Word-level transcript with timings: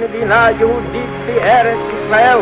מדינה 0.00 0.48
יהודית 0.58 1.10
בארץ 1.26 1.78
ישראל. 1.94 2.38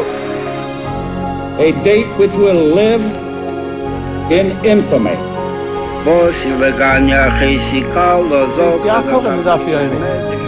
a 1.59 1.73
date 1.83 2.07
which 2.19 2.31
will 2.33 2.63
live 2.83 3.03
in 4.31 4.47
infamy. 4.65 5.17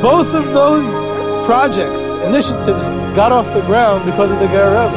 Both 0.02 0.34
of 0.34 0.46
those 0.60 0.88
projects, 1.44 2.02
initiatives, 2.30 2.88
got 3.16 3.32
off 3.32 3.52
the 3.52 3.62
ground 3.62 4.04
because 4.04 4.30
of 4.30 4.38
the 4.38 4.46
Guerrero. 4.46 4.88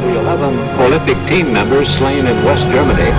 The 0.00 0.18
11 0.18 0.58
Olympic 0.80 1.18
team 1.28 1.52
members 1.52 1.88
slain 1.98 2.26
in 2.26 2.36
West 2.44 2.64
Germany. 2.72 3.10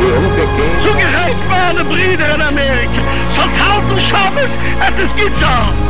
The 0.00 0.08
Olympic 0.18 0.50
Games. 0.58 0.82
Zugerecht 0.84 1.42
waren 1.48 1.88
Brüder 1.88 2.34
in 2.34 2.42
Amerika. 2.42 3.00
Soldaten 3.36 3.98
Schabes 4.08 4.50
at 4.80 4.92
the 4.98 5.06
Skizar. 5.14 5.83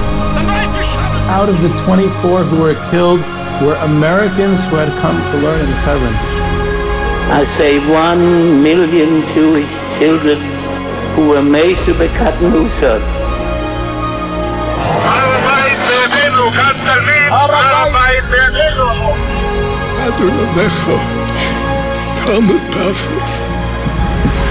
out 1.36 1.50
of 1.50 1.62
the 1.62 1.68
24 1.84 2.46
who 2.46 2.62
were 2.62 2.80
killed 2.90 3.20
were 3.60 3.76
Americans 3.84 4.64
who 4.64 4.78
had 4.78 4.88
come 5.04 5.20
to 5.20 5.38
learn 5.44 5.60
in 5.60 5.68
Hebron. 5.84 6.16
I 7.28 7.44
say 7.58 7.76
one 7.92 8.64
million 8.64 9.20
Jewish 9.36 9.68
children 10.00 10.40
who 11.12 11.28
were 11.28 11.44
made 11.44 11.76
to 11.84 11.92
be 12.00 12.08
cut 12.16 12.42
loose. 12.42 12.80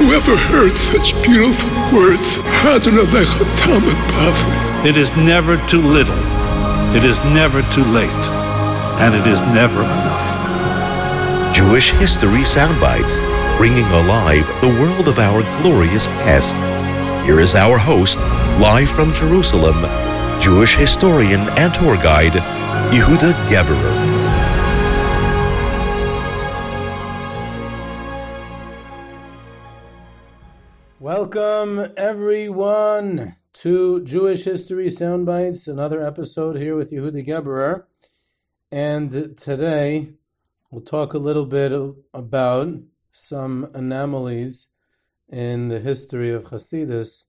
Whoever 0.04 0.36
heard 0.36 0.76
such 0.76 1.16
beautiful 1.24 1.70
words, 1.96 2.44
It 4.84 4.98
is 4.98 5.16
never 5.16 5.56
too 5.66 5.80
little. 5.80 6.33
It 6.94 7.02
is 7.02 7.18
never 7.24 7.60
too 7.72 7.82
late 7.82 8.24
and 9.02 9.16
it 9.16 9.26
is 9.26 9.42
never 9.42 9.82
enough. 9.82 11.52
Jewish 11.52 11.90
History 11.90 12.44
Soundbites, 12.44 13.18
bringing 13.58 13.84
alive 13.86 14.46
the 14.60 14.68
world 14.68 15.08
of 15.08 15.18
our 15.18 15.42
glorious 15.60 16.06
past. 16.06 16.56
Here 17.26 17.40
is 17.40 17.56
our 17.56 17.78
host, 17.78 18.18
live 18.60 18.88
from 18.88 19.12
Jerusalem, 19.12 19.82
Jewish 20.40 20.76
historian 20.76 21.48
and 21.58 21.74
tour 21.74 21.96
guide, 21.96 22.34
Yehuda 22.94 23.32
Geberer. 23.48 24.13
Welcome, 31.04 31.92
everyone, 31.98 33.34
to 33.56 34.02
Jewish 34.04 34.44
History 34.44 34.86
Soundbites, 34.86 35.68
another 35.68 36.02
episode 36.02 36.56
here 36.56 36.74
with 36.76 36.92
Yehuda 36.92 37.26
Geberer. 37.26 37.84
And 38.72 39.36
today 39.36 40.14
we'll 40.70 40.80
talk 40.80 41.12
a 41.12 41.18
little 41.18 41.44
bit 41.44 41.72
about 42.14 42.68
some 43.10 43.68
anomalies 43.74 44.68
in 45.28 45.68
the 45.68 45.80
history 45.80 46.32
of 46.32 46.44
Hasidus 46.44 47.26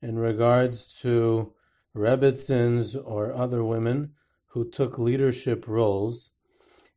in 0.00 0.20
regards 0.20 0.96
to 1.00 1.52
Rebbitzins 1.96 2.94
or 2.94 3.34
other 3.34 3.64
women 3.64 4.12
who 4.50 4.70
took 4.70 5.00
leadership 5.00 5.66
roles. 5.66 6.30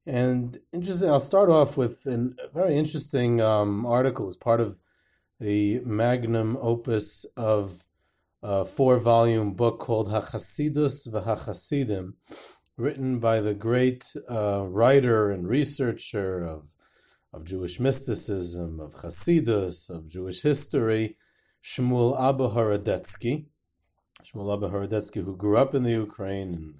And 0.05 0.59
interesting, 0.71 1.09
I'll 1.09 1.19
start 1.19 1.49
off 1.49 1.75
with 1.75 2.05
a 2.05 2.35
very 2.53 2.75
interesting 2.75 3.41
um, 3.41 3.83
article 3.83 4.27
as 4.27 4.37
part 4.37 4.61
of 4.61 4.79
the 5.39 5.79
magnum 5.85 6.57
opus 6.61 7.25
of 7.37 7.85
a 8.41 8.65
four 8.65 8.99
volume 8.99 9.53
book 9.53 9.79
called 9.79 10.09
Hachasidus 10.09 11.07
v'Hachasidim 11.11 12.13
written 12.79 13.19
by 13.19 13.41
the 13.41 13.53
great 13.53 14.15
uh, 14.29 14.65
writer 14.65 15.31
and 15.31 15.49
researcher 15.49 16.41
of, 16.41 16.77
of 17.33 17.43
Jewish 17.43 17.77
mysticism, 17.77 18.79
of 18.79 18.95
Hasidus, 18.95 19.89
of 19.89 20.09
Jewish 20.09 20.41
history, 20.41 21.17
Shmuel 21.61 22.17
Abba 22.17 22.49
Horodetsky. 22.49 23.47
Shmuel 24.23 24.53
Abba 24.53 24.69
Horodetsky, 24.69 25.25
who 25.25 25.35
grew 25.35 25.57
up 25.57 25.75
in 25.75 25.83
the 25.83 25.91
Ukraine 25.91 26.53
and 26.53 26.73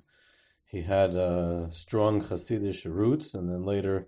he 0.66 0.84
had 0.84 1.16
uh, 1.16 1.70
strong 1.70 2.22
Hasidic 2.22 2.86
roots 2.86 3.34
and 3.34 3.50
then 3.50 3.64
later 3.64 4.08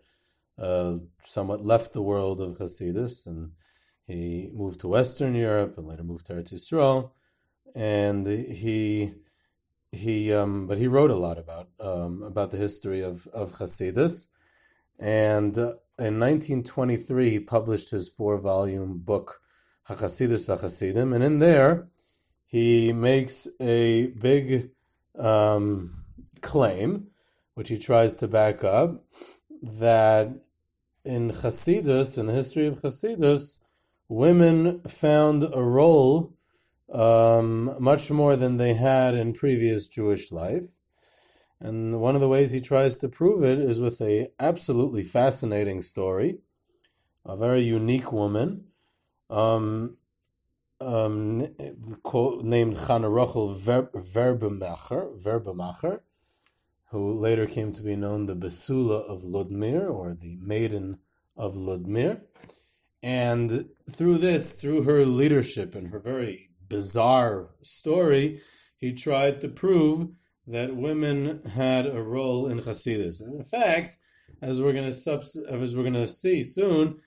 uh, 0.58 0.96
somewhat 1.24 1.66
left 1.66 1.92
the 1.92 2.02
world 2.02 2.40
of 2.40 2.58
Hasidus 2.58 3.28
and 3.28 3.52
he 4.08 4.50
moved 4.54 4.80
to 4.82 4.88
Western 4.88 5.36
Europe 5.36 5.78
and 5.78 5.88
later 5.88 6.04
moved 6.04 6.26
to 6.28 6.34
Eretz 6.34 6.54
Yisrael. 6.54 7.12
And 7.76 8.28
he 8.28 9.14
he 9.92 10.34
um, 10.34 10.68
but 10.68 10.78
he 10.78 10.88
wrote 10.88 11.12
a 11.12 11.16
lot 11.16 11.38
about 11.38 11.70
um, 11.80 12.24
about 12.24 12.52
the 12.52 12.58
history 12.58 13.02
of 13.02 13.28
of 13.28 13.54
Hasidus, 13.54 14.28
and 15.00 15.58
uh, 15.58 15.74
in 16.00 16.20
1923 16.20 17.30
he 17.30 17.40
published 17.40 17.92
his 17.92 18.10
four 18.10 18.38
volume 18.38 19.00
book 19.00 19.42
Hachasidus 19.90 20.48
VaChasidim, 20.48 21.14
and 21.14 21.24
in 21.24 21.40
there 21.40 21.88
he 22.48 22.94
makes 22.94 23.48
a 23.60 24.08
big 24.08 24.72
um, 25.18 26.04
claim, 26.42 27.08
which 27.56 27.70
he 27.70 27.78
tries 27.78 28.16
to 28.16 28.28
back 28.28 28.64
up, 28.64 29.06
that 29.62 30.30
in 31.04 31.32
Hasidus, 31.32 32.18
in 32.18 32.28
the 32.28 32.34
history 32.34 32.68
of 32.68 32.82
Hasidus, 32.82 33.60
women 34.12 34.82
found 34.82 35.42
a 35.42 35.64
role 35.64 36.34
um, 36.92 37.74
much 37.80 38.12
more 38.12 38.36
than 38.36 38.58
they 38.58 38.74
had 38.74 39.16
in 39.16 39.32
previous 39.32 39.88
Jewish 39.88 40.34
life. 40.34 40.80
And 41.62 42.02
one 42.02 42.16
of 42.16 42.22
the 42.22 42.28
ways 42.28 42.52
he 42.52 42.60
tries 42.60 42.98
to 42.98 43.08
prove 43.08 43.42
it 43.42 43.58
is 43.58 43.80
with 43.80 44.02
a 44.02 44.30
absolutely 44.38 45.04
fascinating 45.04 45.82
story, 45.82 46.40
a 47.26 47.38
very 47.38 47.62
unique 47.62 48.12
woman, 48.12 48.66
um, 49.30 49.96
um, 50.82 51.38
named 51.40 52.76
Chana 52.76 53.10
Rochel 53.10 53.56
Ver- 53.56 53.92
Verbermacher, 53.96 56.02
who 56.90 57.14
later 57.14 57.46
came 57.46 57.72
to 57.72 57.82
be 57.82 57.96
known 57.96 58.26
the 58.26 58.36
Besula 58.36 59.08
of 59.08 59.22
Ludmir, 59.22 59.90
or 59.90 60.14
the 60.14 60.38
Maiden 60.42 60.98
of 61.38 61.56
Ludmir. 61.56 62.24
And 63.04 63.70
through 63.90 64.20
this, 64.20 64.60
through 64.60 64.84
her 64.84 65.06
leadership 65.06 65.76
and 65.76 65.90
her 65.90 66.00
very 66.00 66.50
bizarre 66.68 67.50
story, 67.62 68.42
he 68.78 68.94
tried 68.94 69.42
to 69.42 69.50
prove 69.50 70.10
that 70.48 70.76
women 70.76 71.44
had 71.46 71.86
a 71.86 72.02
role 72.02 72.48
in 72.48 72.60
Hasidus. 72.60 73.22
And 73.22 73.36
in 73.36 73.44
fact, 73.44 73.98
as 74.42 74.60
we're 74.60 74.74
going 74.74 74.86
to 74.86 74.92
subs- 74.92 75.38
as 75.50 75.76
we're 75.76 75.84
going 75.84 75.94
to 75.94 76.08
see 76.08 76.44
soon, 76.44 77.00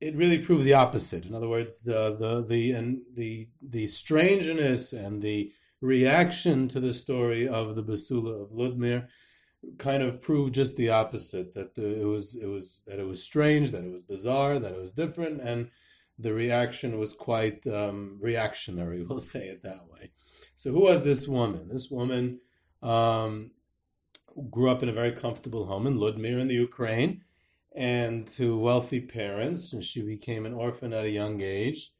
it 0.00 0.14
really 0.14 0.38
proved 0.38 0.64
the 0.64 0.74
opposite. 0.74 1.26
In 1.26 1.34
other 1.34 1.48
words, 1.48 1.88
uh, 1.88 2.10
the 2.10 2.44
the 2.44 2.70
and 2.72 3.00
the 3.14 3.48
the 3.60 3.86
strangeness 3.86 4.92
and 4.92 5.22
the 5.22 5.52
reaction 5.80 6.68
to 6.68 6.80
the 6.80 6.94
story 6.94 7.48
of 7.48 7.74
the 7.74 7.82
Basula 7.82 8.42
of 8.42 8.50
Ludmir 8.50 9.08
kind 9.78 10.02
of 10.02 10.20
proved 10.20 10.54
just 10.54 10.76
the 10.76 10.90
opposite. 10.90 11.54
That 11.54 11.74
the, 11.74 12.00
it 12.00 12.06
was 12.06 12.36
it 12.36 12.46
was 12.46 12.84
that 12.86 12.98
it 12.98 13.06
was 13.06 13.22
strange, 13.22 13.72
that 13.72 13.84
it 13.84 13.92
was 13.92 14.02
bizarre, 14.02 14.58
that 14.58 14.72
it 14.72 14.80
was 14.80 14.92
different, 14.92 15.40
and 15.40 15.70
the 16.18 16.34
reaction 16.34 16.98
was 16.98 17.12
quite 17.12 17.66
um, 17.66 18.18
reactionary, 18.20 19.02
we'll 19.08 19.20
say 19.20 19.46
it 19.46 19.62
that 19.62 19.86
way. 19.90 20.10
So, 20.54 20.72
who 20.72 20.82
was 20.82 21.04
this 21.04 21.28
woman? 21.28 21.68
This 21.68 21.90
woman 21.90 22.40
um, 22.82 23.52
grew 24.50 24.70
up 24.70 24.82
in 24.82 24.88
a 24.88 24.92
very 24.92 25.12
comfortable 25.12 25.66
home 25.66 25.86
in 25.86 25.98
Ludmir 25.98 26.40
in 26.40 26.48
the 26.48 26.54
Ukraine 26.54 27.22
and 27.74 28.26
to 28.26 28.58
wealthy 28.58 29.00
parents. 29.00 29.72
And 29.72 29.84
she 29.84 30.02
became 30.02 30.46
an 30.46 30.52
orphan 30.52 30.92
at 30.92 31.04
a 31.04 31.10
young 31.10 31.40
age. 31.40 31.92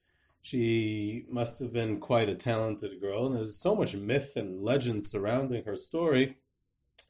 She 0.43 1.25
must 1.31 1.61
have 1.61 1.73
been 1.73 2.01
quite 2.01 2.29
a 2.29 2.35
talented 2.35 3.01
girl. 3.01 3.27
And 3.27 3.37
there's 3.37 3.61
so 3.61 3.77
much 3.77 3.95
myth 3.95 4.33
and 4.35 4.63
legend 4.63 5.03
surrounding 5.05 5.65
her 5.65 5.77
story 5.77 6.37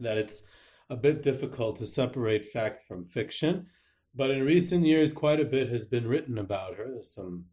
that 0.00 0.18
it's 0.18 0.46
a 0.90 0.96
bit 0.96 1.22
difficult 1.22 1.76
to 1.76 1.86
separate 1.86 2.44
fact 2.44 2.80
from 2.80 3.04
fiction. 3.04 3.66
But 4.14 4.30
in 4.30 4.44
recent 4.44 4.86
years, 4.86 5.12
quite 5.12 5.40
a 5.40 5.44
bit 5.44 5.68
has 5.68 5.84
been 5.84 6.08
written 6.08 6.38
about 6.38 6.76
her. 6.76 6.88
There's 6.88 7.14
some 7.14 7.46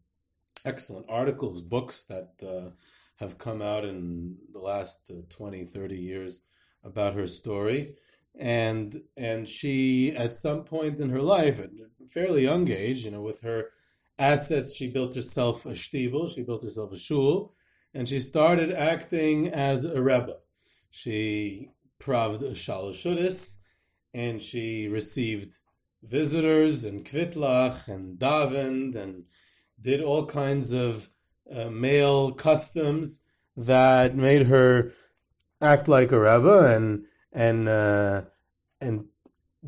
excellent 0.64 1.06
articles, 1.08 1.62
books 1.62 2.02
that 2.04 2.32
uh, 2.42 2.70
have 3.16 3.38
come 3.38 3.62
out 3.62 3.84
in 3.84 4.36
the 4.52 4.58
last 4.58 5.10
uh, 5.10 5.22
20, 5.28 5.64
30 5.64 5.96
years 5.96 6.42
about 6.82 7.14
her 7.14 7.26
story. 7.26 7.94
And 8.38 9.02
and 9.16 9.48
she, 9.48 10.14
at 10.14 10.34
some 10.34 10.64
point 10.64 11.00
in 11.00 11.10
her 11.10 11.22
life, 11.22 11.58
at 11.58 11.70
a 11.70 12.08
fairly 12.08 12.42
young 12.42 12.70
age, 12.70 13.04
you 13.04 13.10
know, 13.10 13.22
with 13.22 13.40
her 13.40 13.70
assets, 14.18 14.76
she 14.76 14.90
built 14.90 15.14
herself 15.14 15.64
a 15.64 15.70
shtibel, 15.70 16.28
she 16.28 16.42
built 16.42 16.62
herself 16.62 16.92
a 16.92 16.98
shul, 16.98 17.54
and 17.94 18.08
she 18.08 18.18
started 18.18 18.72
acting 18.72 19.48
as 19.48 19.84
a 19.86 20.02
rebbe. 20.02 20.36
She 20.90 21.70
praved 21.98 22.42
a 22.42 22.52
shalashudis, 22.52 23.62
and 24.14 24.40
she 24.40 24.88
received 24.88 25.56
visitors 26.02 26.84
and 26.84 27.04
kvitlach 27.04 27.88
and 27.88 28.18
davened 28.18 28.94
and 28.94 29.24
did 29.80 30.00
all 30.00 30.24
kinds 30.26 30.72
of 30.72 31.08
uh, 31.54 31.68
male 31.70 32.32
customs 32.32 33.24
that 33.56 34.16
made 34.16 34.46
her 34.46 34.92
act 35.60 35.88
like 35.88 36.12
a 36.12 36.18
rebbe 36.18 36.74
and 36.74 37.04
and 37.32 37.68
uh, 37.68 38.22
and 38.80 39.06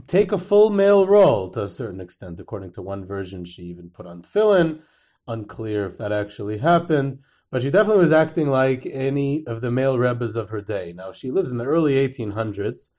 take 0.07 0.33
a 0.33 0.39
full 0.39 0.71
male 0.71 1.07
role 1.07 1.51
to 1.51 1.63
a 1.63 1.69
certain 1.69 2.01
extent. 2.01 2.41
According 2.41 2.73
to 2.73 2.83
one 2.83 3.05
version, 3.05 3.45
she 3.45 3.63
even 3.63 3.91
put 3.91 4.07
on 4.07 4.23
tefillin. 4.23 4.81
Unclear 5.27 5.85
if 5.85 5.99
that 5.99 6.11
actually 6.11 6.59
happened, 6.59 7.19
but 7.51 7.63
she 7.63 7.71
definitely 7.71 8.01
was 8.01 8.13
acting 8.13 8.49
like 8.49 8.87
any 8.87 9.47
of 9.47 9.61
the 9.61 9.71
male 9.71 9.99
rebbes 9.99 10.37
of 10.37 10.51
her 10.51 10.61
day. 10.61 10.93
Now 10.95 11.13
she 11.13 11.31
lives 11.31 11.51
in 11.51 11.59
the 11.59 11.65
early 11.65 11.95
1800s. 11.95 12.91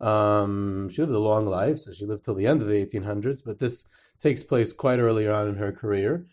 Um, 0.00 0.88
she 0.90 1.00
lived 1.00 1.14
a 1.14 1.18
long 1.18 1.46
life, 1.46 1.78
so 1.78 1.92
she 1.92 2.04
lived 2.04 2.24
till 2.24 2.34
the 2.34 2.46
end 2.46 2.60
of 2.60 2.68
the 2.68 2.84
1800s. 2.84 3.42
But 3.44 3.58
this 3.58 3.86
takes 4.20 4.42
place 4.42 4.72
quite 4.72 4.98
early 4.98 5.28
on 5.28 5.48
in 5.48 5.56
her 5.56 5.72
career, 5.72 6.26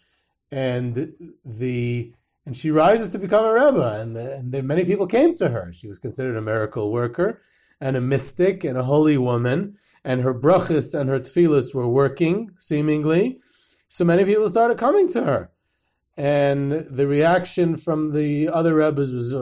and 0.51 1.13
the 1.45 2.13
and 2.45 2.57
she 2.57 2.71
rises 2.71 3.11
to 3.11 3.19
become 3.19 3.45
a 3.45 3.53
rebbe, 3.53 4.01
and, 4.01 4.15
the, 4.15 4.35
and 4.35 4.51
the, 4.51 4.61
many 4.61 4.83
people 4.83 5.07
came 5.07 5.33
to 5.37 5.49
her. 5.49 5.71
She 5.71 5.87
was 5.87 5.97
considered 5.97 6.35
a 6.35 6.41
miracle 6.41 6.91
worker 6.91 7.41
and 7.79 7.95
a 7.95 8.01
mystic 8.01 8.65
and 8.65 8.77
a 8.77 8.83
holy 8.83 9.17
woman, 9.17 9.77
and 10.03 10.21
her 10.21 10.33
brachas 10.33 10.97
and 10.97 11.09
her 11.09 11.19
tefillas 11.19 11.73
were 11.73 11.87
working 11.87 12.51
seemingly. 12.57 13.39
So 13.87 14.03
many 14.03 14.25
people 14.25 14.49
started 14.49 14.77
coming 14.77 15.09
to 15.11 15.23
her, 15.23 15.51
and 16.15 16.71
the 16.71 17.07
reaction 17.07 17.77
from 17.77 18.13
the 18.13 18.49
other 18.49 18.75
rebbes 18.75 19.11
was 19.11 19.33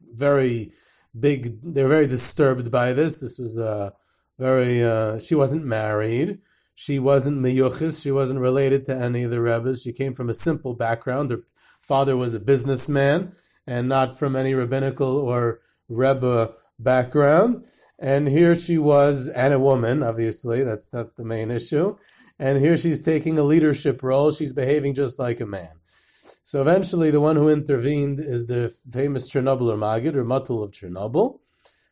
very 0.00 0.72
big. 1.18 1.60
They 1.62 1.82
were 1.82 1.88
very 1.88 2.06
disturbed 2.06 2.70
by 2.70 2.92
this. 2.92 3.20
This 3.20 3.38
was 3.38 3.58
a 3.58 3.92
very. 4.38 4.82
Uh, 4.82 5.18
she 5.18 5.34
wasn't 5.34 5.64
married. 5.64 6.38
She 6.74 6.98
wasn't 6.98 7.40
meyuchis. 7.40 8.02
She 8.02 8.10
wasn't 8.10 8.40
related 8.40 8.84
to 8.86 8.96
any 8.96 9.22
of 9.22 9.30
the 9.30 9.40
rebbes. 9.40 9.82
She 9.82 9.92
came 9.92 10.12
from 10.12 10.28
a 10.28 10.34
simple 10.34 10.74
background. 10.74 11.30
Her 11.30 11.44
father 11.80 12.16
was 12.16 12.34
a 12.34 12.40
businessman 12.40 13.32
and 13.66 13.88
not 13.88 14.18
from 14.18 14.34
any 14.34 14.54
rabbinical 14.54 15.16
or 15.16 15.60
rebbe 15.88 16.52
background. 16.78 17.64
And 17.98 18.26
here 18.26 18.56
she 18.56 18.76
was, 18.76 19.28
and 19.28 19.54
a 19.54 19.60
woman, 19.60 20.02
obviously. 20.02 20.64
That's 20.64 20.88
that's 20.88 21.14
the 21.14 21.24
main 21.24 21.52
issue. 21.52 21.96
And 22.38 22.58
here 22.58 22.76
she's 22.76 23.04
taking 23.04 23.38
a 23.38 23.44
leadership 23.44 24.02
role. 24.02 24.32
She's 24.32 24.52
behaving 24.52 24.94
just 24.94 25.20
like 25.20 25.40
a 25.40 25.46
man. 25.46 25.70
So 26.46 26.60
eventually, 26.60 27.10
the 27.10 27.22
one 27.22 27.36
who 27.36 27.48
intervened 27.48 28.18
is 28.18 28.44
the 28.44 28.68
famous 28.68 29.32
Chernobyl 29.32 29.78
Magid, 29.78 30.14
or 30.14 30.26
Matul 30.26 30.62
of 30.62 30.72
Chernobyl, 30.72 31.40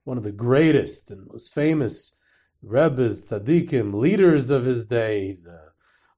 one 0.05 0.19
of 0.19 0.25
the 0.25 0.31
greatest 0.31 1.11
and 1.11 1.27
most 1.27 1.55
famous 1.55 2.15
rebbes, 2.61 3.31
tzaddikim, 3.31 3.95
leaders 3.95 4.51
of 4.51 4.67
his 4.67 4.85
day. 4.85 5.29
He's 5.29 5.47
a, 5.47 5.69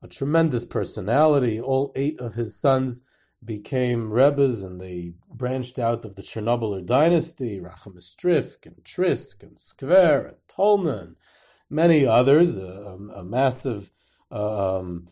a 0.03 0.09
tremendous 0.09 0.65
personality. 0.65 1.61
All 1.61 1.93
eight 1.95 2.19
of 2.19 2.35
his 2.35 2.61
sons 2.61 3.07
became 3.45 4.13
rebbes, 4.13 4.65
and 4.65 4.81
they 4.81 5.13
branched 5.33 5.79
out 5.79 6.05
of 6.05 6.17
the 6.17 6.23
Chernobyl 6.23 6.85
dynasty. 6.85 7.61
Racham 7.61 7.99
Strifk 7.99 8.67
and 8.67 8.83
Trisk 8.83 9.45
and 9.45 9.57
Skver 9.57 10.27
and 10.31 10.37
Tolman, 10.49 11.15
many 11.71 12.05
others. 12.05 12.57
A, 12.57 12.99
a 13.15 13.23
massive 13.23 13.91
um, 14.33 15.07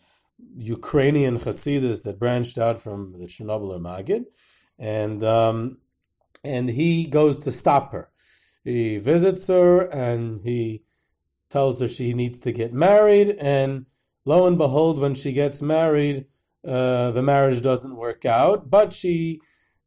Ukrainian 0.57 1.39
Hasidus 1.39 2.03
that 2.05 2.19
branched 2.19 2.59
out 2.59 2.81
from 2.81 3.13
the 3.13 3.27
Chernobyl 3.27 3.79
Magid, 3.81 4.27
and 4.79 5.23
um, 5.23 5.79
and 6.45 6.69
he 6.71 7.07
goes 7.07 7.39
to 7.41 7.51
stop 7.51 7.93
her. 7.93 8.11
He 8.65 8.99
visits 8.99 9.47
her 9.49 9.83
and 9.93 10.41
he 10.41 10.85
tells 11.51 11.81
her 11.81 11.89
she 11.89 12.15
needs 12.15 12.41
to 12.41 12.53
get 12.53 12.73
married, 12.73 13.37
and 13.41 13.87
lo 14.25 14.47
and 14.47 14.59
behold, 14.59 14.99
when 14.99 15.15
she 15.15 15.33
gets 15.33 15.61
married, 15.61 16.27
uh, 16.67 17.11
the 17.11 17.23
marriage 17.23 17.61
doesn't 17.61 17.97
work 17.97 18.25
out. 18.25 18.71
But 18.71 18.93
she, 18.93 19.41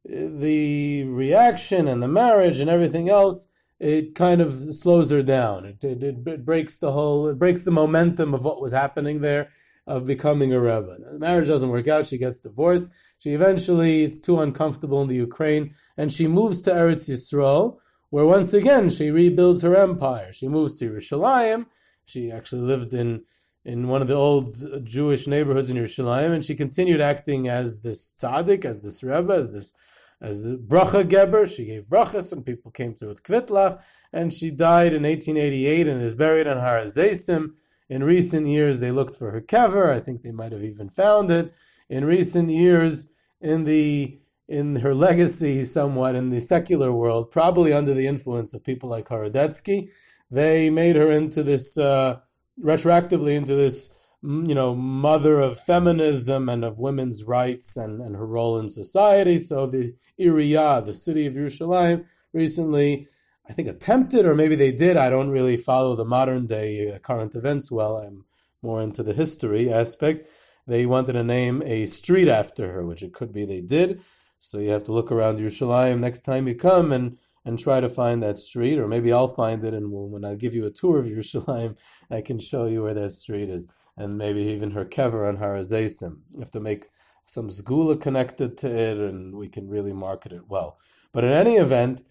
the 0.04 1.04
reaction 1.04 1.88
and 1.88 2.02
the 2.02 2.08
marriage 2.08 2.60
and 2.60 2.70
everything 2.70 3.08
else, 3.08 3.50
it 3.80 4.14
kind 4.14 4.40
of 4.40 4.52
slows 4.52 5.10
her 5.10 5.22
down. 5.22 5.64
It, 5.64 5.84
it, 5.84 6.26
it 6.26 6.44
breaks 6.44 6.78
the 6.78 6.92
whole, 6.92 7.28
it 7.28 7.38
breaks 7.38 7.62
the 7.62 7.72
momentum 7.72 8.34
of 8.34 8.44
what 8.44 8.60
was 8.60 8.72
happening 8.72 9.20
there 9.20 9.50
of 9.86 10.06
becoming 10.06 10.52
a 10.52 10.60
rebbe. 10.60 10.96
The 10.98 11.18
marriage 11.18 11.48
doesn't 11.48 11.68
work 11.68 11.88
out. 11.88 12.06
She 12.06 12.18
gets 12.18 12.40
divorced. 12.40 12.88
She 13.18 13.30
eventually, 13.32 14.04
it's 14.04 14.20
too 14.20 14.40
uncomfortable 14.40 15.00
in 15.02 15.08
the 15.08 15.14
Ukraine, 15.14 15.74
and 15.96 16.12
she 16.12 16.26
moves 16.26 16.62
to 16.62 16.70
Eretz 16.70 17.08
Yisrael, 17.08 17.78
where 18.10 18.26
once 18.26 18.52
again 18.52 18.88
she 18.90 19.10
rebuilds 19.10 19.62
her 19.62 19.76
empire. 19.76 20.32
She 20.32 20.48
moves 20.48 20.74
to 20.78 20.90
Yerushalayim. 20.90 21.66
She 22.04 22.30
actually 22.30 22.62
lived 22.62 22.94
in 22.94 23.24
in 23.64 23.88
one 23.88 24.00
of 24.00 24.06
the 24.06 24.14
old 24.14 24.54
Jewish 24.84 25.26
neighborhoods 25.26 25.70
in 25.70 25.76
Yerushalayim, 25.76 26.30
and 26.30 26.44
she 26.44 26.54
continued 26.54 27.00
acting 27.00 27.48
as 27.48 27.82
this 27.82 28.14
tzaddik, 28.14 28.64
as 28.64 28.80
this 28.80 29.02
rebbe, 29.02 29.32
as 29.32 29.52
this 29.52 29.72
as 30.20 30.44
the 30.44 30.56
bracha 30.56 31.06
geber. 31.08 31.46
She 31.46 31.66
gave 31.66 31.84
brachas, 31.84 32.32
and 32.32 32.46
people 32.46 32.70
came 32.70 32.94
to 32.94 33.06
her 33.06 33.08
with 33.08 33.24
kvitlach, 33.24 33.82
and 34.12 34.32
she 34.32 34.50
died 34.50 34.92
in 34.92 35.02
1888 35.02 35.88
and 35.88 36.00
is 36.00 36.14
buried 36.14 36.46
on 36.46 36.58
Har 36.58 36.78
in 37.88 38.02
recent 38.02 38.46
years, 38.46 38.80
they 38.80 38.90
looked 38.90 39.16
for 39.16 39.30
her 39.30 39.40
kever. 39.40 39.90
I 39.90 40.00
think 40.00 40.22
they 40.22 40.32
might 40.32 40.52
have 40.52 40.64
even 40.64 40.88
found 40.88 41.30
it. 41.30 41.54
In 41.88 42.04
recent 42.04 42.50
years, 42.50 43.12
in 43.40 43.64
the 43.64 44.18
in 44.48 44.76
her 44.76 44.94
legacy, 44.94 45.64
somewhat 45.64 46.14
in 46.14 46.30
the 46.30 46.40
secular 46.40 46.92
world, 46.92 47.30
probably 47.32 47.72
under 47.72 47.92
the 47.92 48.06
influence 48.06 48.54
of 48.54 48.64
people 48.64 48.88
like 48.88 49.08
Horodetsky, 49.08 49.88
they 50.30 50.70
made 50.70 50.94
her 50.94 51.10
into 51.10 51.42
this 51.42 51.76
uh, 51.76 52.20
retroactively 52.60 53.34
into 53.36 53.54
this 53.54 53.92
you 54.22 54.54
know 54.54 54.74
mother 54.74 55.40
of 55.40 55.58
feminism 55.58 56.48
and 56.48 56.64
of 56.64 56.78
women's 56.78 57.24
rights 57.24 57.76
and, 57.76 58.00
and 58.00 58.16
her 58.16 58.26
role 58.26 58.58
in 58.58 58.68
society. 58.68 59.38
So 59.38 59.66
the 59.66 59.92
Iriyah, 60.18 60.84
the 60.84 60.94
city 60.94 61.26
of 61.26 61.34
Yerushalayim, 61.34 62.06
recently 62.32 63.06
I 63.48 63.52
think 63.52 63.68
attempted, 63.68 64.26
or 64.26 64.34
maybe 64.34 64.56
they 64.56 64.72
did. 64.72 64.96
I 64.96 65.08
don't 65.08 65.30
really 65.30 65.56
follow 65.56 65.94
the 65.94 66.04
modern 66.04 66.46
day 66.46 66.90
uh, 66.90 66.98
current 66.98 67.34
events 67.34 67.70
well. 67.70 67.96
I'm 67.96 68.24
more 68.62 68.82
into 68.82 69.02
the 69.02 69.12
history 69.12 69.72
aspect. 69.72 70.26
They 70.66 70.84
wanted 70.84 71.12
to 71.12 71.22
name 71.22 71.62
a 71.64 71.86
street 71.86 72.28
after 72.28 72.72
her, 72.72 72.84
which 72.84 73.02
it 73.02 73.12
could 73.12 73.32
be 73.32 73.44
they 73.44 73.60
did. 73.60 74.02
So 74.38 74.58
you 74.58 74.70
have 74.70 74.82
to 74.84 74.92
look 74.92 75.12
around 75.12 75.38
Yerushalayim 75.38 76.00
next 76.00 76.22
time 76.22 76.48
you 76.48 76.56
come 76.56 76.90
and, 76.90 77.18
and 77.44 77.56
try 77.58 77.78
to 77.80 77.88
find 77.88 78.20
that 78.22 78.38
street, 78.38 78.78
or 78.78 78.88
maybe 78.88 79.12
I'll 79.12 79.28
find 79.28 79.62
it 79.62 79.74
and 79.74 79.92
we'll, 79.92 80.08
when 80.08 80.24
I 80.24 80.34
give 80.34 80.54
you 80.54 80.66
a 80.66 80.70
tour 80.70 80.98
of 80.98 81.06
Yerushalayim, 81.06 81.78
I 82.10 82.20
can 82.22 82.40
show 82.40 82.66
you 82.66 82.82
where 82.82 82.94
that 82.94 83.10
street 83.10 83.48
is, 83.48 83.68
and 83.96 84.18
maybe 84.18 84.42
even 84.42 84.72
her 84.72 84.84
kever 84.84 85.28
on 85.28 85.36
Har 85.36 85.54
Hazeisim. 85.54 86.18
You 86.32 86.40
have 86.40 86.50
to 86.50 86.60
make 86.60 86.86
some 87.26 87.48
sgula 87.48 88.00
connected 88.00 88.58
to 88.58 88.68
it, 88.68 88.98
and 88.98 89.36
we 89.36 89.48
can 89.48 89.68
really 89.68 89.92
market 89.92 90.32
it 90.32 90.48
well. 90.48 90.78
But 91.12 91.24
in 91.24 91.32
any 91.32 91.56
event, 91.56 92.02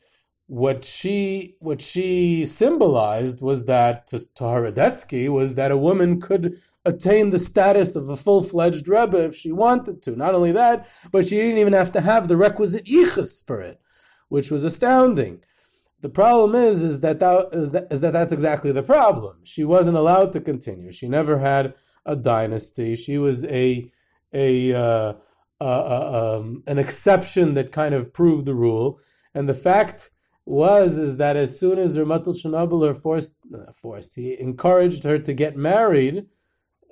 what 0.47 0.83
she 0.85 1.55
what 1.59 1.81
she 1.81 2.45
symbolized 2.45 3.41
was 3.41 3.65
that 3.65 4.07
to, 4.07 4.19
to 4.19 4.43
Horodetsky 4.43 5.27
was 5.27 5.55
that 5.55 5.71
a 5.71 5.77
woman 5.77 6.21
could 6.21 6.59
attain 6.85 7.31
the 7.31 7.39
status 7.39 7.95
of 7.95 8.09
a 8.09 8.15
full-fledged 8.15 8.87
rebbe 8.87 9.25
if 9.25 9.33
she 9.35 9.51
wanted 9.51 10.03
to. 10.03 10.15
Not 10.15 10.35
only 10.35 10.51
that, 10.51 10.87
but 11.11 11.25
she 11.25 11.35
didn't 11.35 11.57
even 11.57 11.73
have 11.73 11.91
to 11.93 12.01
have 12.01 12.27
the 12.27 12.37
requisite 12.37 12.85
yichus 12.85 13.43
for 13.43 13.59
it, 13.59 13.81
which 14.29 14.51
was 14.51 14.63
astounding. 14.63 15.43
The 16.01 16.09
problem 16.09 16.53
is, 16.53 16.83
is 16.83 17.01
that, 17.01 17.19
that, 17.19 17.47
is 17.51 17.71
that 17.71 17.87
is 17.89 18.01
that 18.01 18.13
that's 18.13 18.31
exactly 18.31 18.71
the 18.71 18.83
problem. 18.83 19.39
She 19.43 19.63
wasn't 19.63 19.97
allowed 19.97 20.31
to 20.33 20.41
continue. 20.41 20.91
She 20.91 21.07
never 21.07 21.39
had 21.39 21.73
a 22.05 22.15
dynasty. 22.15 22.95
She 22.95 23.17
was 23.17 23.43
a 23.45 23.89
a 24.31 24.73
uh, 24.73 25.13
uh, 25.59 25.63
uh, 25.63 26.37
um, 26.37 26.63
an 26.67 26.77
exception 26.77 27.55
that 27.55 27.71
kind 27.71 27.95
of 27.95 28.13
proved 28.13 28.45
the 28.45 28.53
rule. 28.53 28.99
And 29.33 29.49
the 29.49 29.55
fact 29.55 30.11
was 30.45 30.97
is 30.97 31.17
that 31.17 31.35
as 31.35 31.59
soon 31.59 31.79
as 31.79 31.97
Ramatul 31.97 32.35
Chernobyl 32.39 32.95
forced 32.95 33.37
forced 33.73 34.15
he 34.15 34.39
encouraged 34.39 35.03
her 35.03 35.17
to 35.17 35.33
get 35.33 35.57
married, 35.57 36.27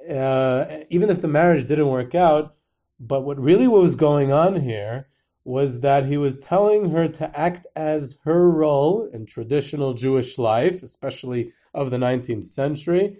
uh, 0.09 0.65
even 0.89 1.09
if 1.09 1.21
the 1.21 1.27
marriage 1.27 1.67
didn't 1.67 1.89
work 1.89 2.15
out. 2.15 2.55
But 2.99 3.21
what 3.21 3.39
really 3.39 3.67
was 3.67 3.95
going 3.95 4.31
on 4.31 4.61
here 4.61 5.07
was 5.45 5.81
that 5.81 6.05
he 6.05 6.17
was 6.17 6.39
telling 6.39 6.91
her 6.91 7.07
to 7.07 7.39
act 7.39 7.67
as 7.75 8.19
her 8.23 8.49
role 8.49 9.05
in 9.05 9.25
traditional 9.25 9.93
Jewish 9.93 10.37
life, 10.37 10.81
especially 10.81 11.51
of 11.73 11.91
the 11.91 11.97
19th 11.97 12.47
century, 12.47 13.17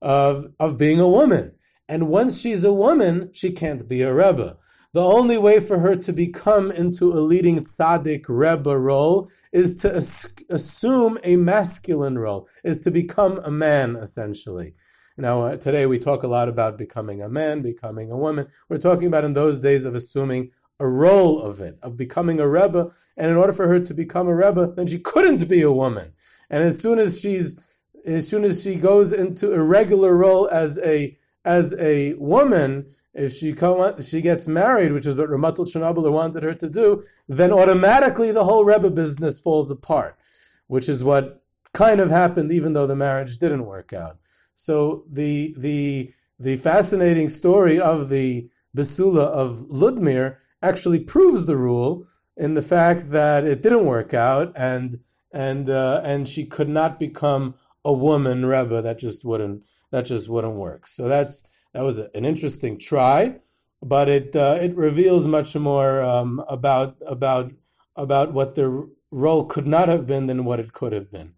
of 0.00 0.46
of 0.58 0.78
being 0.78 1.00
a 1.00 1.08
woman. 1.08 1.52
And 1.88 2.08
once 2.08 2.40
she's 2.40 2.64
a 2.64 2.72
woman, 2.72 3.30
she 3.32 3.52
can't 3.52 3.86
be 3.86 4.02
a 4.02 4.12
rebbe. 4.12 4.56
The 4.96 5.04
only 5.04 5.36
way 5.36 5.60
for 5.60 5.80
her 5.80 5.94
to 5.94 6.10
become 6.10 6.70
into 6.70 7.12
a 7.12 7.20
leading 7.20 7.62
tzaddik 7.62 8.24
rebbe 8.28 8.78
role 8.78 9.28
is 9.52 9.78
to 9.80 9.94
as- 9.94 10.34
assume 10.48 11.18
a 11.22 11.36
masculine 11.36 12.16
role, 12.18 12.48
is 12.64 12.80
to 12.80 12.90
become 12.90 13.38
a 13.44 13.50
man, 13.50 13.94
essentially. 13.96 14.72
Now, 15.18 15.42
uh, 15.42 15.56
today 15.58 15.84
we 15.84 15.98
talk 15.98 16.22
a 16.22 16.28
lot 16.28 16.48
about 16.48 16.78
becoming 16.78 17.20
a 17.20 17.28
man, 17.28 17.60
becoming 17.60 18.10
a 18.10 18.16
woman. 18.16 18.46
We're 18.70 18.78
talking 18.78 19.06
about 19.06 19.26
in 19.26 19.34
those 19.34 19.60
days 19.60 19.84
of 19.84 19.94
assuming 19.94 20.52
a 20.80 20.88
role 20.88 21.42
of 21.42 21.60
it, 21.60 21.78
of 21.82 21.98
becoming 21.98 22.40
a 22.40 22.48
rebbe. 22.48 22.90
And 23.18 23.30
in 23.30 23.36
order 23.36 23.52
for 23.52 23.68
her 23.68 23.80
to 23.80 23.92
become 23.92 24.28
a 24.28 24.34
rebbe, 24.34 24.72
then 24.76 24.86
she 24.86 24.98
couldn't 24.98 25.46
be 25.46 25.60
a 25.60 25.70
woman. 25.70 26.14
And 26.48 26.64
as 26.64 26.80
soon 26.80 26.98
as 26.98 27.20
she's, 27.20 27.62
as 28.06 28.26
soon 28.26 28.44
as 28.44 28.62
she 28.62 28.76
goes 28.76 29.12
into 29.12 29.52
a 29.52 29.62
regular 29.62 30.16
role 30.16 30.48
as 30.48 30.78
a 30.78 31.18
as 31.44 31.74
a 31.78 32.14
woman, 32.14 32.86
if 33.16 33.32
she 33.32 33.54
she 34.02 34.20
gets 34.20 34.46
married, 34.46 34.92
which 34.92 35.06
is 35.06 35.16
what 35.16 35.30
Ramatul 35.30 35.66
Chernobyl 35.66 36.12
wanted 36.12 36.42
her 36.42 36.54
to 36.54 36.68
do, 36.68 37.02
then 37.26 37.52
automatically 37.52 38.30
the 38.30 38.44
whole 38.44 38.64
Rebbe 38.64 38.90
business 38.90 39.40
falls 39.40 39.70
apart, 39.70 40.18
which 40.66 40.88
is 40.88 41.02
what 41.02 41.42
kind 41.72 41.98
of 41.98 42.10
happened, 42.10 42.52
even 42.52 42.74
though 42.74 42.86
the 42.86 42.96
marriage 42.96 43.38
didn't 43.38 43.66
work 43.66 43.92
out. 43.92 44.18
So 44.54 45.04
the 45.10 45.54
the 45.58 46.12
the 46.38 46.56
fascinating 46.58 47.28
story 47.30 47.80
of 47.80 48.10
the 48.10 48.50
Besula 48.76 49.26
of 49.26 49.66
Ludmir 49.70 50.36
actually 50.62 51.00
proves 51.00 51.46
the 51.46 51.56
rule 51.56 52.06
in 52.36 52.54
the 52.54 52.62
fact 52.62 53.10
that 53.10 53.44
it 53.44 53.62
didn't 53.62 53.86
work 53.86 54.12
out 54.12 54.52
and 54.54 55.00
and 55.32 55.70
uh, 55.70 56.02
and 56.04 56.28
she 56.28 56.44
could 56.44 56.68
not 56.68 56.98
become 56.98 57.54
a 57.84 57.92
woman 57.92 58.44
Rebbe. 58.44 58.82
That 58.82 58.98
just 58.98 59.24
wouldn't 59.24 59.62
that 59.90 60.04
just 60.04 60.28
wouldn't 60.28 60.56
work. 60.56 60.86
So 60.86 61.08
that's 61.08 61.48
that 61.76 61.84
was 61.84 61.98
an 61.98 62.24
interesting 62.24 62.78
try, 62.78 63.36
but 63.82 64.08
it 64.08 64.34
uh, 64.34 64.56
it 64.58 64.74
reveals 64.74 65.26
much 65.26 65.54
more 65.54 66.02
um, 66.02 66.42
about 66.48 66.96
about 67.06 67.52
about 67.94 68.32
what 68.32 68.54
the 68.54 68.88
role 69.10 69.44
could 69.44 69.66
not 69.66 69.90
have 69.90 70.06
been 70.06 70.26
than 70.26 70.46
what 70.46 70.58
it 70.58 70.72
could 70.72 70.94
have 70.94 71.12
been. 71.12 71.34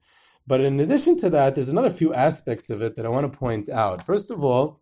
But 0.47 0.61
in 0.61 0.79
addition 0.79 1.17
to 1.19 1.31
that, 1.31 1.57
there's 1.57 1.69
another 1.69 1.91
few 1.91 2.15
aspects 2.15 2.71
of 2.71 2.81
it 2.81 2.95
that 2.95 3.05
I 3.05 3.09
want 3.09 3.31
to 3.31 3.37
point 3.37 3.69
out. 3.69 4.07
First 4.07 4.31
of 4.31 4.45
all, 4.45 4.81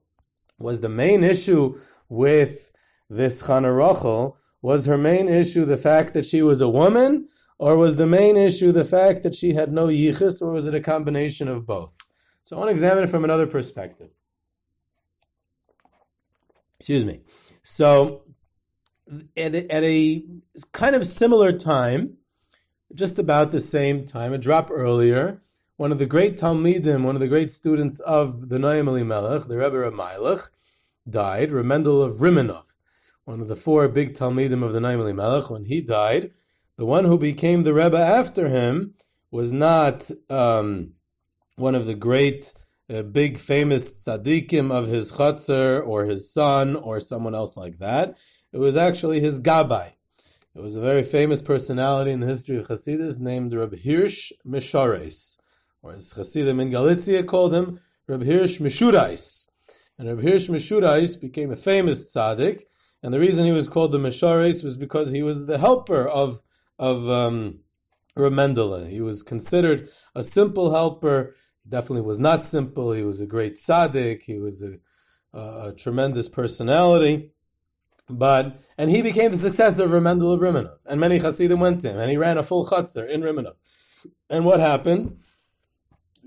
was 0.59 0.83
the 0.83 0.91
main 0.91 1.25
issue 1.25 1.81
with 2.11 2.71
this 3.09 3.45
Chana 3.45 3.75
Rachel, 3.75 4.37
was 4.61 4.85
her 4.85 4.99
main 4.99 5.27
issue 5.27 5.65
the 5.65 5.79
fact 5.79 6.13
that 6.13 6.27
she 6.27 6.43
was 6.43 6.61
a 6.61 6.69
woman, 6.69 7.29
or 7.59 7.79
was 7.79 7.97
the 7.97 8.07
main 8.07 8.37
issue 8.37 8.73
the 8.73 8.85
fact 8.85 9.23
that 9.23 9.35
she 9.35 9.55
had 9.55 9.73
no 9.73 9.87
yichus, 9.87 10.43
or 10.43 10.53
was 10.53 10.67
it 10.67 10.75
a 10.75 10.81
combination 10.81 11.49
of 11.49 11.67
both? 11.67 11.97
So 12.43 12.57
I 12.57 12.59
want 12.59 12.69
to 12.69 12.73
examine 12.73 13.05
it 13.05 13.11
from 13.11 13.25
another 13.25 13.47
perspective. 13.47 14.11
Excuse 16.79 17.05
me. 17.05 17.21
So, 17.63 18.23
at 19.37 19.55
a, 19.55 19.73
at 19.73 19.85
a 19.85 20.25
kind 20.73 20.95
of 20.97 21.07
similar 21.07 21.53
time, 21.53 22.19
just 22.95 23.19
about 23.19 23.53
the 23.53 23.61
same 23.61 24.07
time, 24.07 24.33
a 24.33 24.39
drop 24.39 24.71
earlier, 24.71 25.41
one 25.77 25.93
of 25.93 25.99
the 25.99 26.07
great 26.07 26.37
Talmidim, 26.37 27.03
one 27.03 27.17
of 27.17 27.21
the 27.21 27.29
great 27.29 27.51
students 27.51 28.01
of 28.01 28.49
the 28.49 28.59
Noam 28.59 28.89
Elimelech, 28.89 29.45
the 29.45 29.59
Rebbe 29.59 29.77
of 29.77 29.95
Meilech, 29.95 30.49
died, 31.09 31.51
Remendel 31.51 32.05
of 32.05 32.15
Rimenov, 32.15 32.77
one 33.25 33.41
of 33.41 33.49
the 33.49 33.57
four 33.57 33.89
big 33.89 34.15
Talmidim 34.15 34.63
of 34.63 34.73
the 34.73 34.81
Noam 34.81 35.01
Elimelech. 35.01 35.51
When 35.51 35.67
he 35.67 35.81
died, 35.81 36.31
the 36.77 36.87
one 36.87 37.05
who 37.05 37.19
became 37.19 37.63
the 37.63 37.75
Rebbe 37.75 37.99
after 37.99 38.49
him 38.49 38.95
was 39.31 39.53
not 39.53 40.11
um, 40.31 40.93
one 41.57 41.75
of 41.75 41.87
the 41.87 41.95
great 41.95 42.53
a 42.89 43.03
big 43.03 43.39
famous 43.39 44.07
tzaddikim 44.07 44.71
of 44.71 44.87
his 44.87 45.13
chutzner 45.13 45.87
or 45.87 46.05
his 46.05 46.33
son 46.33 46.77
or 46.77 47.01
someone 47.01 47.35
else 47.35 47.57
like 47.57 47.79
that. 47.79 48.17
It 48.53 48.59
was 48.59 48.77
actually 48.77 49.21
his 49.21 49.41
gabbai. 49.41 49.93
It 50.55 50.63
was 50.63 50.77
a 50.77 50.81
very 50.81 51.03
famous 51.03 51.43
personality 51.43 52.13
in 52.13 52.21
the 52.21 52.27
history 52.27 52.57
of 52.57 52.69
Hasidus 52.69 53.21
named 53.21 53.53
Reb 53.53 53.79
Hirsch 53.83 54.33
Mishares, 54.47 55.39
or 55.83 55.93
as 55.93 56.13
Hasidim 56.13 56.61
in 56.61 56.71
Galicia 56.71 57.25
called 57.25 57.53
him, 57.53 57.81
Reb 58.07 58.25
Hirsch 58.25 58.59
Mishurais. 58.59 59.49
And 59.99 60.09
Reb 60.09 60.23
Hirsch 60.23 60.49
Mishurais 60.49 61.21
became 61.21 61.51
a 61.51 61.57
famous 61.57 62.11
tzaddik, 62.11 62.63
and 63.03 63.13
the 63.13 63.21
reason 63.21 63.45
he 63.45 63.53
was 63.53 63.69
called 63.69 63.93
the 63.93 63.99
Mishares 63.99 64.65
was 64.65 64.79
because 64.79 65.11
he 65.11 65.23
was 65.23 65.47
the 65.47 65.59
helper 65.59 66.09
of 66.09 66.43
of 66.79 67.09
um, 67.09 67.61
Reb 68.17 68.33
Mendele. 68.33 68.89
He 68.89 69.01
was 69.01 69.23
considered 69.23 69.89
a 70.15 70.23
simple 70.23 70.73
helper 70.73 71.35
definitely 71.69 72.03
was 72.03 72.19
not 72.19 72.43
simple. 72.43 72.93
He 72.93 73.03
was 73.03 73.21
a 73.21 73.27
great 73.27 73.55
tzaddik. 73.55 74.23
He 74.23 74.39
was 74.39 74.63
a, 74.63 74.79
a, 75.37 75.69
a 75.69 75.73
tremendous 75.73 76.29
personality. 76.29 77.33
But 78.09 78.63
and 78.79 78.91
he 78.91 79.03
became 79.03 79.33
the 79.33 79.37
successor 79.37 79.85
of 79.85 79.91
Remendel 79.91 80.33
of 80.33 80.41
Rimenov, 80.41 80.79
and 80.87 81.01
many 81.01 81.19
Hasidim 81.19 81.59
went 81.59 81.81
to 81.81 81.91
him, 81.91 81.99
and 81.99 82.09
he 82.11 82.17
ran 82.17 82.39
a 82.39 82.45
full 82.45 82.65
chutzner 82.67 83.09
in 83.09 83.23
Rimenov. 83.23 83.57
And 84.31 84.45
what 84.45 84.61
happened? 84.61 85.19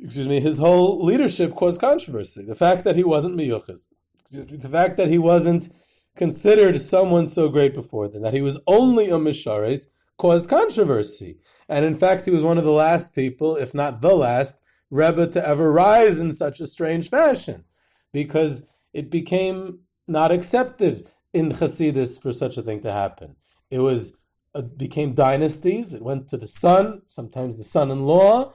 Excuse 0.01 0.27
me. 0.27 0.41
His 0.41 0.59
whole 0.59 1.03
leadership 1.03 1.55
caused 1.55 1.79
controversy. 1.79 2.45
The 2.45 2.55
fact 2.55 2.83
that 2.83 2.97
he 2.97 3.03
wasn't 3.03 3.37
miyuchas, 3.37 3.87
the 4.31 4.69
fact 4.69 4.97
that 4.97 5.07
he 5.07 5.17
wasn't 5.17 5.69
considered 6.15 6.79
someone 6.81 7.27
so 7.27 7.47
great 7.47 7.73
before 7.73 8.09
then, 8.09 8.21
that 8.23 8.33
he 8.33 8.41
was 8.41 8.59
only 8.67 9.09
a 9.09 9.17
mishares, 9.17 9.87
caused 10.17 10.49
controversy. 10.49 11.37
And 11.69 11.85
in 11.85 11.95
fact, 11.95 12.25
he 12.25 12.31
was 12.31 12.43
one 12.43 12.57
of 12.57 12.65
the 12.65 12.71
last 12.71 13.15
people, 13.15 13.55
if 13.55 13.73
not 13.73 14.01
the 14.01 14.15
last, 14.15 14.61
Rebbe 14.89 15.27
to 15.27 15.47
ever 15.47 15.71
rise 15.71 16.19
in 16.19 16.31
such 16.31 16.59
a 16.59 16.65
strange 16.65 17.09
fashion, 17.09 17.65
because 18.11 18.67
it 18.93 19.09
became 19.09 19.79
not 20.07 20.31
accepted 20.31 21.09
in 21.33 21.51
Hasidus 21.51 22.19
for 22.19 22.33
such 22.33 22.57
a 22.57 22.61
thing 22.61 22.81
to 22.81 22.91
happen. 22.91 23.35
It 23.69 23.79
was 23.79 24.17
it 24.55 24.77
became 24.77 25.13
dynasties. 25.13 25.93
It 25.93 26.01
went 26.01 26.27
to 26.29 26.37
the 26.37 26.47
son, 26.47 27.03
sometimes 27.05 27.55
the 27.55 27.63
son-in-law, 27.63 28.53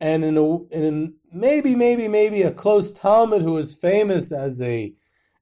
and 0.00 0.24
in 0.24 0.36
a 0.36 0.64
in 0.68 1.14
maybe 1.32 1.76
maybe 1.76 2.08
maybe 2.08 2.42
a 2.42 2.50
close 2.50 2.92
Talmud 2.92 3.42
who 3.42 3.52
was 3.52 3.74
famous 3.74 4.32
as 4.32 4.60
a 4.60 4.94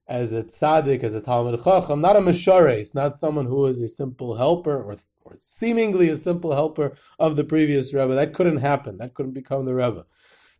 as 0.07 0.33
a 0.33 0.43
tzaddik, 0.43 1.03
as 1.03 1.15
a 1.15 1.21
Talmid 1.21 1.63
Chacham, 1.63 2.01
not 2.01 2.15
a 2.15 2.19
Meshares, 2.19 2.93
not 2.93 3.15
someone 3.15 3.47
who 3.47 3.55
was 3.55 3.81
a 3.81 3.87
simple 3.87 4.35
helper 4.35 4.83
or, 4.83 4.97
or 5.23 5.33
seemingly 5.37 6.09
a 6.09 6.15
simple 6.15 6.53
helper 6.53 6.95
of 7.17 7.35
the 7.35 7.43
previous 7.43 7.91
Rebbe. 7.91 8.13
That 8.13 8.33
couldn't 8.33 8.57
happen. 8.57 8.97
That 8.99 9.15
couldn't 9.15 9.33
become 9.33 9.65
the 9.65 9.73
Rebbe. 9.73 10.05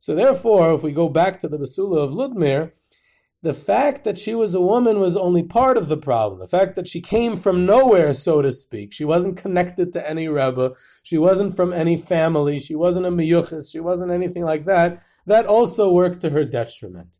So 0.06 0.14
therefore, 0.14 0.76
if 0.76 0.84
we 0.84 0.92
go 0.92 1.10
back 1.10 1.40
to 1.40 1.48
the 1.48 1.58
Basula 1.58 1.98
of 1.98 2.12
Ludmir, 2.12 2.72
the 3.42 3.56
fact 3.56 4.04
that 4.04 4.20
she 4.20 4.36
was 4.36 4.54
a 4.54 4.62
woman 4.62 5.00
was 5.00 5.18
only 5.18 5.42
part 5.42 5.78
of 5.78 5.88
the 5.88 5.98
problem. 5.98 6.40
The 6.40 6.46
fact 6.46 6.76
that 6.76 6.88
she 6.88 7.02
came 7.02 7.36
from 7.36 7.66
nowhere, 7.66 8.14
so 8.14 8.44
to 8.44 8.52
speak. 8.52 8.94
She 8.94 9.04
wasn't 9.04 9.36
connected 9.36 9.94
to 9.94 10.08
any 10.08 10.28
Rebbe. 10.28 10.74
She 11.02 11.18
wasn't 11.18 11.56
from 11.56 11.74
any 11.74 11.98
family. 11.98 12.60
She 12.60 12.76
wasn't 12.76 13.08
a 13.08 13.10
miyuchis. 13.10 13.72
She 13.72 13.80
wasn't 13.80 14.12
anything 14.12 14.44
like 14.44 14.66
that. 14.66 15.02
That 15.26 15.48
also 15.48 15.92
worked 15.92 16.22
to 16.22 16.30
her 16.30 16.46
detriment. 16.46 17.18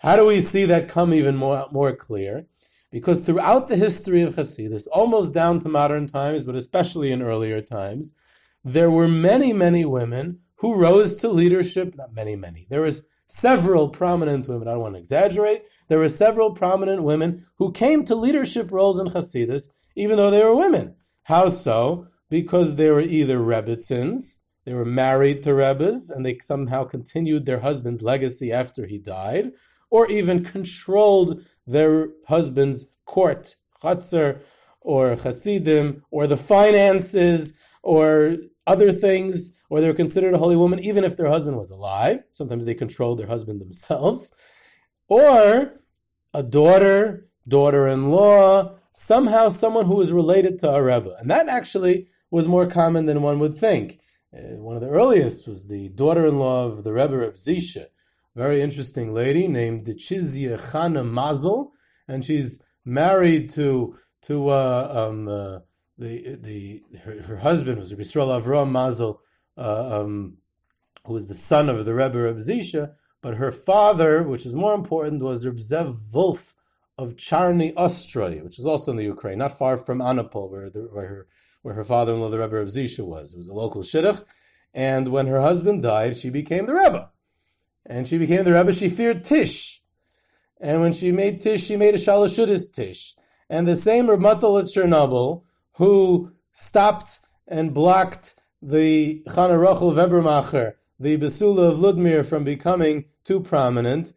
How 0.00 0.14
do 0.14 0.26
we 0.26 0.40
see 0.40 0.66
that 0.66 0.86
come 0.86 1.14
even 1.14 1.34
more, 1.34 1.66
more 1.72 1.96
clear? 1.96 2.44
Because 2.90 3.20
throughout 3.20 3.68
the 3.68 3.76
history 3.76 4.20
of 4.20 4.34
Hasidus, 4.36 4.86
almost 4.92 5.32
down 5.32 5.60
to 5.60 5.70
modern 5.70 6.06
times, 6.06 6.44
but 6.44 6.56
especially 6.56 7.10
in 7.10 7.22
earlier 7.22 7.62
times, 7.62 8.14
there 8.62 8.90
were 8.90 9.08
many, 9.08 9.54
many 9.54 9.86
women 9.86 10.40
who 10.58 10.74
rose 10.74 11.16
to 11.16 11.28
leadership. 11.28 11.94
Not 11.96 12.14
many, 12.14 12.36
many. 12.36 12.66
There 12.68 12.82
was 12.82 13.02
several 13.26 13.88
prominent 13.88 14.48
women. 14.48 14.68
I 14.68 14.72
don't 14.72 14.80
want 14.80 14.94
to 14.94 15.00
exaggerate. 15.00 15.62
There 15.88 15.98
were 15.98 16.08
several 16.08 16.52
prominent 16.54 17.02
women 17.02 17.46
who 17.56 17.72
came 17.72 18.04
to 18.04 18.14
leadership 18.14 18.70
roles 18.70 18.98
in 18.98 19.08
Hasidus, 19.08 19.68
even 19.94 20.16
though 20.16 20.30
they 20.30 20.42
were 20.42 20.56
women. 20.56 20.94
How 21.24 21.48
so? 21.48 22.08
Because 22.30 22.76
they 22.76 22.90
were 22.90 23.00
either 23.00 23.38
Rebbitzins, 23.38 24.38
they 24.64 24.74
were 24.74 24.84
married 24.84 25.42
to 25.44 25.54
Rebbes, 25.54 26.10
and 26.10 26.26
they 26.26 26.38
somehow 26.40 26.84
continued 26.84 27.46
their 27.46 27.60
husband's 27.60 28.02
legacy 28.02 28.52
after 28.52 28.86
he 28.86 28.98
died, 28.98 29.52
or 29.90 30.10
even 30.10 30.44
controlled 30.44 31.42
their 31.66 32.10
husband's 32.26 32.86
court, 33.06 33.56
Chatzar, 33.82 34.40
or 34.80 35.16
Hasidim, 35.16 36.02
or 36.10 36.26
the 36.26 36.36
finances, 36.36 37.58
or 37.82 38.36
other 38.66 38.92
things, 38.92 39.57
or 39.68 39.80
they 39.80 39.86
were 39.86 39.94
considered 39.94 40.34
a 40.34 40.38
holy 40.38 40.56
woman 40.56 40.78
even 40.78 41.04
if 41.04 41.16
their 41.16 41.30
husband 41.30 41.56
was 41.56 41.70
alive. 41.70 42.20
Sometimes 42.32 42.64
they 42.64 42.74
controlled 42.74 43.18
their 43.18 43.26
husband 43.26 43.60
themselves. 43.60 44.34
Or 45.08 45.80
a 46.34 46.42
daughter, 46.42 47.28
daughter 47.46 47.88
in 47.88 48.10
law, 48.10 48.76
somehow 48.92 49.48
someone 49.48 49.86
who 49.86 49.96
was 49.96 50.12
related 50.12 50.58
to 50.58 50.70
a 50.70 50.82
Rebbe. 50.82 51.14
And 51.18 51.30
that 51.30 51.48
actually 51.48 52.08
was 52.30 52.48
more 52.48 52.66
common 52.66 53.06
than 53.06 53.22
one 53.22 53.38
would 53.38 53.56
think. 53.56 54.00
Uh, 54.36 54.58
one 54.58 54.76
of 54.76 54.82
the 54.82 54.90
earliest 54.90 55.48
was 55.48 55.68
the 55.68 55.88
daughter 55.90 56.26
in 56.26 56.38
law 56.38 56.66
of 56.66 56.84
the 56.84 56.92
Rebbe 56.92 57.14
of 57.14 57.34
Zisha, 57.34 57.86
very 58.36 58.60
interesting 58.60 59.14
lady 59.14 59.48
named 59.48 59.86
Chizia 59.86 60.60
Chana 60.72 61.08
Mazel, 61.08 61.72
and 62.06 62.24
she's 62.24 62.62
married 62.84 63.48
to 63.50 63.96
to 64.22 64.48
uh, 64.50 65.08
um, 65.08 65.28
uh, 65.28 65.60
the 65.96 66.36
the 66.36 66.82
her, 67.04 67.22
her 67.22 67.36
husband 67.38 67.78
was 67.78 67.92
Yisrael 67.92 68.38
Avram 68.38 68.70
Mazel, 68.70 69.20
uh, 69.58 70.00
um, 70.00 70.38
who 71.04 71.12
was 71.12 71.26
the 71.26 71.34
son 71.34 71.68
of 71.68 71.84
the 71.84 71.94
Rebbe 71.94 72.18
Reb 72.18 72.36
Zisha, 72.36 72.92
but 73.20 73.36
her 73.36 73.50
father, 73.50 74.22
which 74.22 74.46
is 74.46 74.54
more 74.54 74.74
important, 74.74 75.22
was 75.22 75.44
Reb 75.44 75.56
Zev 75.56 76.14
Wolf 76.14 76.54
of 76.96 77.16
Charny 77.16 77.74
Ostroy, 77.74 78.42
which 78.42 78.58
is 78.58 78.66
also 78.66 78.92
in 78.92 78.96
the 78.96 79.04
Ukraine, 79.04 79.38
not 79.38 79.56
far 79.56 79.76
from 79.76 79.98
Anapol, 79.98 80.50
where, 80.50 80.70
the, 80.70 80.82
where 80.82 81.08
her 81.08 81.26
where 81.62 81.74
her 81.74 81.84
father-in-law, 81.84 82.28
the 82.28 82.38
Rebbe 82.38 82.54
Reb 82.54 82.68
Zisha, 82.68 83.04
was. 83.04 83.34
It 83.34 83.38
was 83.38 83.48
a 83.48 83.54
local 83.54 83.82
shidduch, 83.82 84.24
and 84.72 85.08
when 85.08 85.26
her 85.26 85.40
husband 85.40 85.82
died, 85.82 86.16
she 86.16 86.30
became 86.30 86.66
the 86.66 86.74
Rebbe, 86.74 87.10
and 87.84 88.06
she 88.06 88.16
became 88.16 88.44
the 88.44 88.52
Rebbe. 88.52 88.72
She 88.72 88.88
feared 88.88 89.24
Tish, 89.24 89.82
and 90.60 90.80
when 90.80 90.92
she 90.92 91.10
made 91.10 91.40
Tish, 91.40 91.64
she 91.64 91.76
made 91.76 91.94
a 91.94 91.98
Shalashudis 91.98 92.72
Tish, 92.72 93.16
and 93.50 93.66
the 93.66 93.76
same 93.76 94.08
Reb 94.08 94.20
Matal 94.20 94.58
at 94.58 94.66
Chernobyl 94.66 95.42
who 95.78 96.32
stopped 96.52 97.20
and 97.46 97.72
blocked 97.72 98.34
the 98.60 99.22
Chana 99.28 99.60
Rachel 99.60 99.92
Verbermacher, 99.92 100.74
the 100.98 101.16
Basula 101.16 101.70
of 101.70 101.78
Ludmir, 101.78 102.24
from 102.24 102.44
becoming 102.44 103.06
too 103.24 103.40
prominent, 103.40 104.12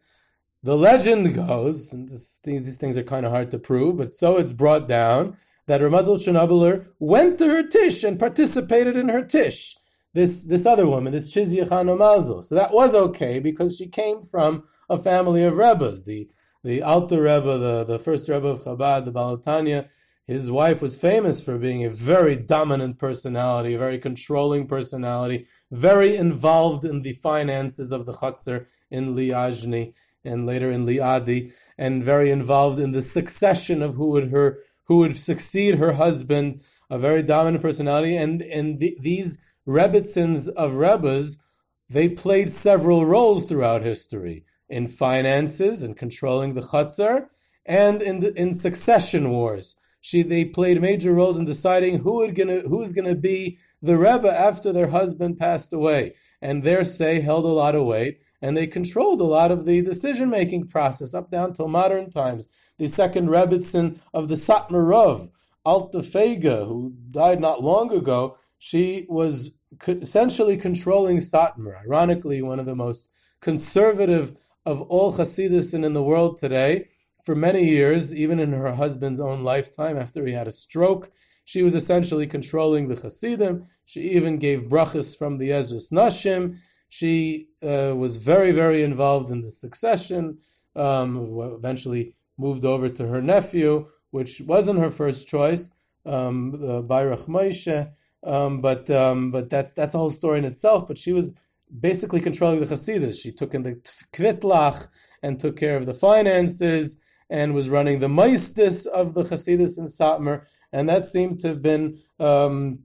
the 0.62 0.76
legend 0.76 1.34
goes, 1.34 1.92
and 1.92 2.08
this, 2.08 2.38
these 2.44 2.76
things 2.76 2.96
are 2.96 3.02
kind 3.02 3.26
of 3.26 3.32
hard 3.32 3.50
to 3.50 3.58
prove, 3.58 3.96
but 3.96 4.14
so 4.14 4.38
it's 4.38 4.52
brought 4.52 4.86
down 4.86 5.36
that 5.66 5.80
Ramatul 5.80 6.18
Chernobyler 6.18 6.86
went 6.98 7.38
to 7.38 7.46
her 7.46 7.66
tish 7.66 8.04
and 8.04 8.18
participated 8.18 8.96
in 8.96 9.08
her 9.08 9.24
tish. 9.24 9.76
This 10.14 10.44
this 10.44 10.66
other 10.66 10.86
woman, 10.86 11.12
this 11.12 11.34
Chizya 11.34 11.66
Chana 11.68 11.96
Mazel. 11.96 12.42
So 12.42 12.54
that 12.54 12.72
was 12.72 12.94
okay 12.94 13.38
because 13.38 13.76
she 13.76 13.86
came 13.88 14.20
from 14.20 14.64
a 14.90 14.98
family 14.98 15.42
of 15.42 15.56
Rebbes. 15.56 16.04
The 16.04 16.28
the 16.62 16.82
Alter 16.82 17.22
Rebbe, 17.22 17.58
the, 17.58 17.84
the 17.84 17.98
first 17.98 18.28
Rebbe 18.28 18.46
of 18.46 18.60
Chabad, 18.60 19.04
the 19.04 19.10
Baal 19.10 19.38
HaTanya, 19.38 19.88
his 20.26 20.50
wife 20.50 20.80
was 20.80 21.00
famous 21.00 21.44
for 21.44 21.58
being 21.58 21.84
a 21.84 21.90
very 21.90 22.36
dominant 22.36 22.98
personality, 22.98 23.74
a 23.74 23.78
very 23.78 23.98
controlling 23.98 24.66
personality, 24.66 25.46
very 25.70 26.16
involved 26.16 26.84
in 26.84 27.02
the 27.02 27.12
finances 27.12 27.90
of 27.90 28.06
the 28.06 28.12
Chatzar 28.12 28.66
in 28.90 29.16
Liajni 29.16 29.94
and 30.24 30.46
later 30.46 30.70
in 30.70 30.86
Liadi, 30.86 31.52
and 31.76 32.04
very 32.04 32.30
involved 32.30 32.78
in 32.78 32.92
the 32.92 33.02
succession 33.02 33.82
of 33.82 33.96
who 33.96 34.10
would 34.10 34.30
her 34.30 34.58
who 34.84 34.98
would 34.98 35.16
succeed 35.16 35.76
her 35.76 35.94
husband, 35.94 36.60
a 36.90 36.98
very 36.98 37.22
dominant 37.22 37.62
personality. 37.62 38.16
And 38.16 38.42
and 38.42 38.78
the, 38.78 38.96
these 39.00 39.44
Rebbitzins 39.66 40.48
of 40.48 40.74
Rebbes, 40.74 41.42
they 41.88 42.08
played 42.08 42.50
several 42.50 43.06
roles 43.06 43.46
throughout 43.46 43.82
history 43.82 44.44
in 44.68 44.86
finances 44.86 45.82
and 45.82 45.96
controlling 45.96 46.54
the 46.54 46.60
Chatzar, 46.60 47.26
and 47.66 48.00
in 48.00 48.20
the, 48.20 48.32
in 48.40 48.54
succession 48.54 49.30
wars 49.30 49.76
she 50.02 50.22
they 50.22 50.44
played 50.44 50.82
major 50.82 51.14
roles 51.14 51.38
in 51.38 51.46
deciding 51.46 52.00
who 52.00 52.16
would 52.16 52.34
gonna 52.34 52.60
who's 52.60 52.92
gonna 52.92 53.14
be 53.14 53.56
the 53.80 53.96
Rebbe 53.96 54.30
after 54.30 54.72
their 54.72 54.88
husband 54.88 55.38
passed 55.38 55.72
away, 55.72 56.14
and 56.42 56.62
their 56.62 56.84
say 56.84 57.20
held 57.20 57.44
a 57.44 57.48
lot 57.48 57.74
of 57.74 57.86
weight, 57.86 58.20
and 58.42 58.56
they 58.56 58.66
controlled 58.66 59.20
a 59.20 59.24
lot 59.24 59.52
of 59.52 59.64
the 59.64 59.80
decision 59.80 60.28
making 60.28 60.66
process 60.66 61.14
up 61.14 61.30
down 61.30 61.52
till 61.52 61.68
modern 61.68 62.10
times. 62.10 62.48
The 62.78 62.88
second 62.88 63.28
Rebbitzin 63.28 64.00
of 64.12 64.28
the 64.28 64.34
Satmarov, 64.34 65.30
Alta 65.64 65.98
Fega, 65.98 66.66
who 66.66 66.94
died 67.12 67.40
not 67.40 67.62
long 67.62 67.92
ago, 67.92 68.36
she 68.58 69.06
was 69.08 69.52
essentially 69.86 70.56
controlling 70.56 71.18
Satmar. 71.18 71.80
Ironically, 71.84 72.42
one 72.42 72.58
of 72.58 72.66
the 72.66 72.76
most 72.76 73.10
conservative 73.40 74.36
of 74.66 74.82
all 74.82 75.12
Hasidus 75.12 75.74
in 75.74 75.92
the 75.92 76.02
world 76.02 76.38
today 76.38 76.86
for 77.22 77.34
many 77.34 77.64
years, 77.64 78.14
even 78.14 78.38
in 78.40 78.52
her 78.52 78.74
husband's 78.74 79.20
own 79.20 79.44
lifetime, 79.44 79.96
after 79.96 80.26
he 80.26 80.32
had 80.32 80.48
a 80.48 80.52
stroke. 80.52 81.10
She 81.44 81.62
was 81.62 81.74
essentially 81.74 82.26
controlling 82.26 82.88
the 82.88 82.96
Hasidim. 82.96 83.66
She 83.84 84.00
even 84.10 84.38
gave 84.38 84.62
brachas 84.64 85.16
from 85.16 85.38
the 85.38 85.50
Ezras 85.50 85.92
Nashim. 85.92 86.58
She 86.88 87.48
uh, 87.62 87.94
was 87.96 88.18
very, 88.18 88.52
very 88.52 88.82
involved 88.82 89.30
in 89.30 89.40
the 89.40 89.50
succession. 89.50 90.38
Um, 90.74 91.38
eventually 91.38 92.14
moved 92.38 92.64
over 92.64 92.88
to 92.88 93.06
her 93.06 93.20
nephew, 93.20 93.88
which 94.10 94.40
wasn't 94.40 94.78
her 94.78 94.90
first 94.90 95.28
choice, 95.28 95.70
um, 96.06 96.52
the 96.52 96.82
Bayrach 96.82 97.26
Moshe. 97.26 97.92
Um, 98.24 98.60
but 98.60 98.88
um, 98.90 99.30
but 99.32 99.50
that's 99.50 99.72
that's 99.74 99.94
a 99.94 99.98
whole 99.98 100.10
story 100.10 100.38
in 100.38 100.44
itself. 100.44 100.86
But 100.86 100.96
she 100.96 101.12
was 101.12 101.38
basically 101.80 102.20
controlling 102.20 102.60
the 102.60 102.66
Hasidus. 102.66 103.20
She 103.20 103.32
took 103.32 103.52
in 103.54 103.64
the 103.64 103.74
Kvitlach 104.12 104.86
and 105.22 105.38
took 105.38 105.56
care 105.56 105.76
of 105.76 105.86
the 105.86 105.94
finances 105.94 107.01
and 107.32 107.54
was 107.54 107.70
running 107.70 107.98
the 107.98 108.08
maestis 108.08 108.86
of 108.86 109.14
the 109.14 109.22
Hasidus 109.22 109.78
in 109.78 109.86
Satmar, 109.86 110.44
and 110.70 110.86
that 110.86 111.02
seemed 111.02 111.40
to 111.40 111.48
have 111.48 111.62
been 111.62 111.98
um, 112.20 112.80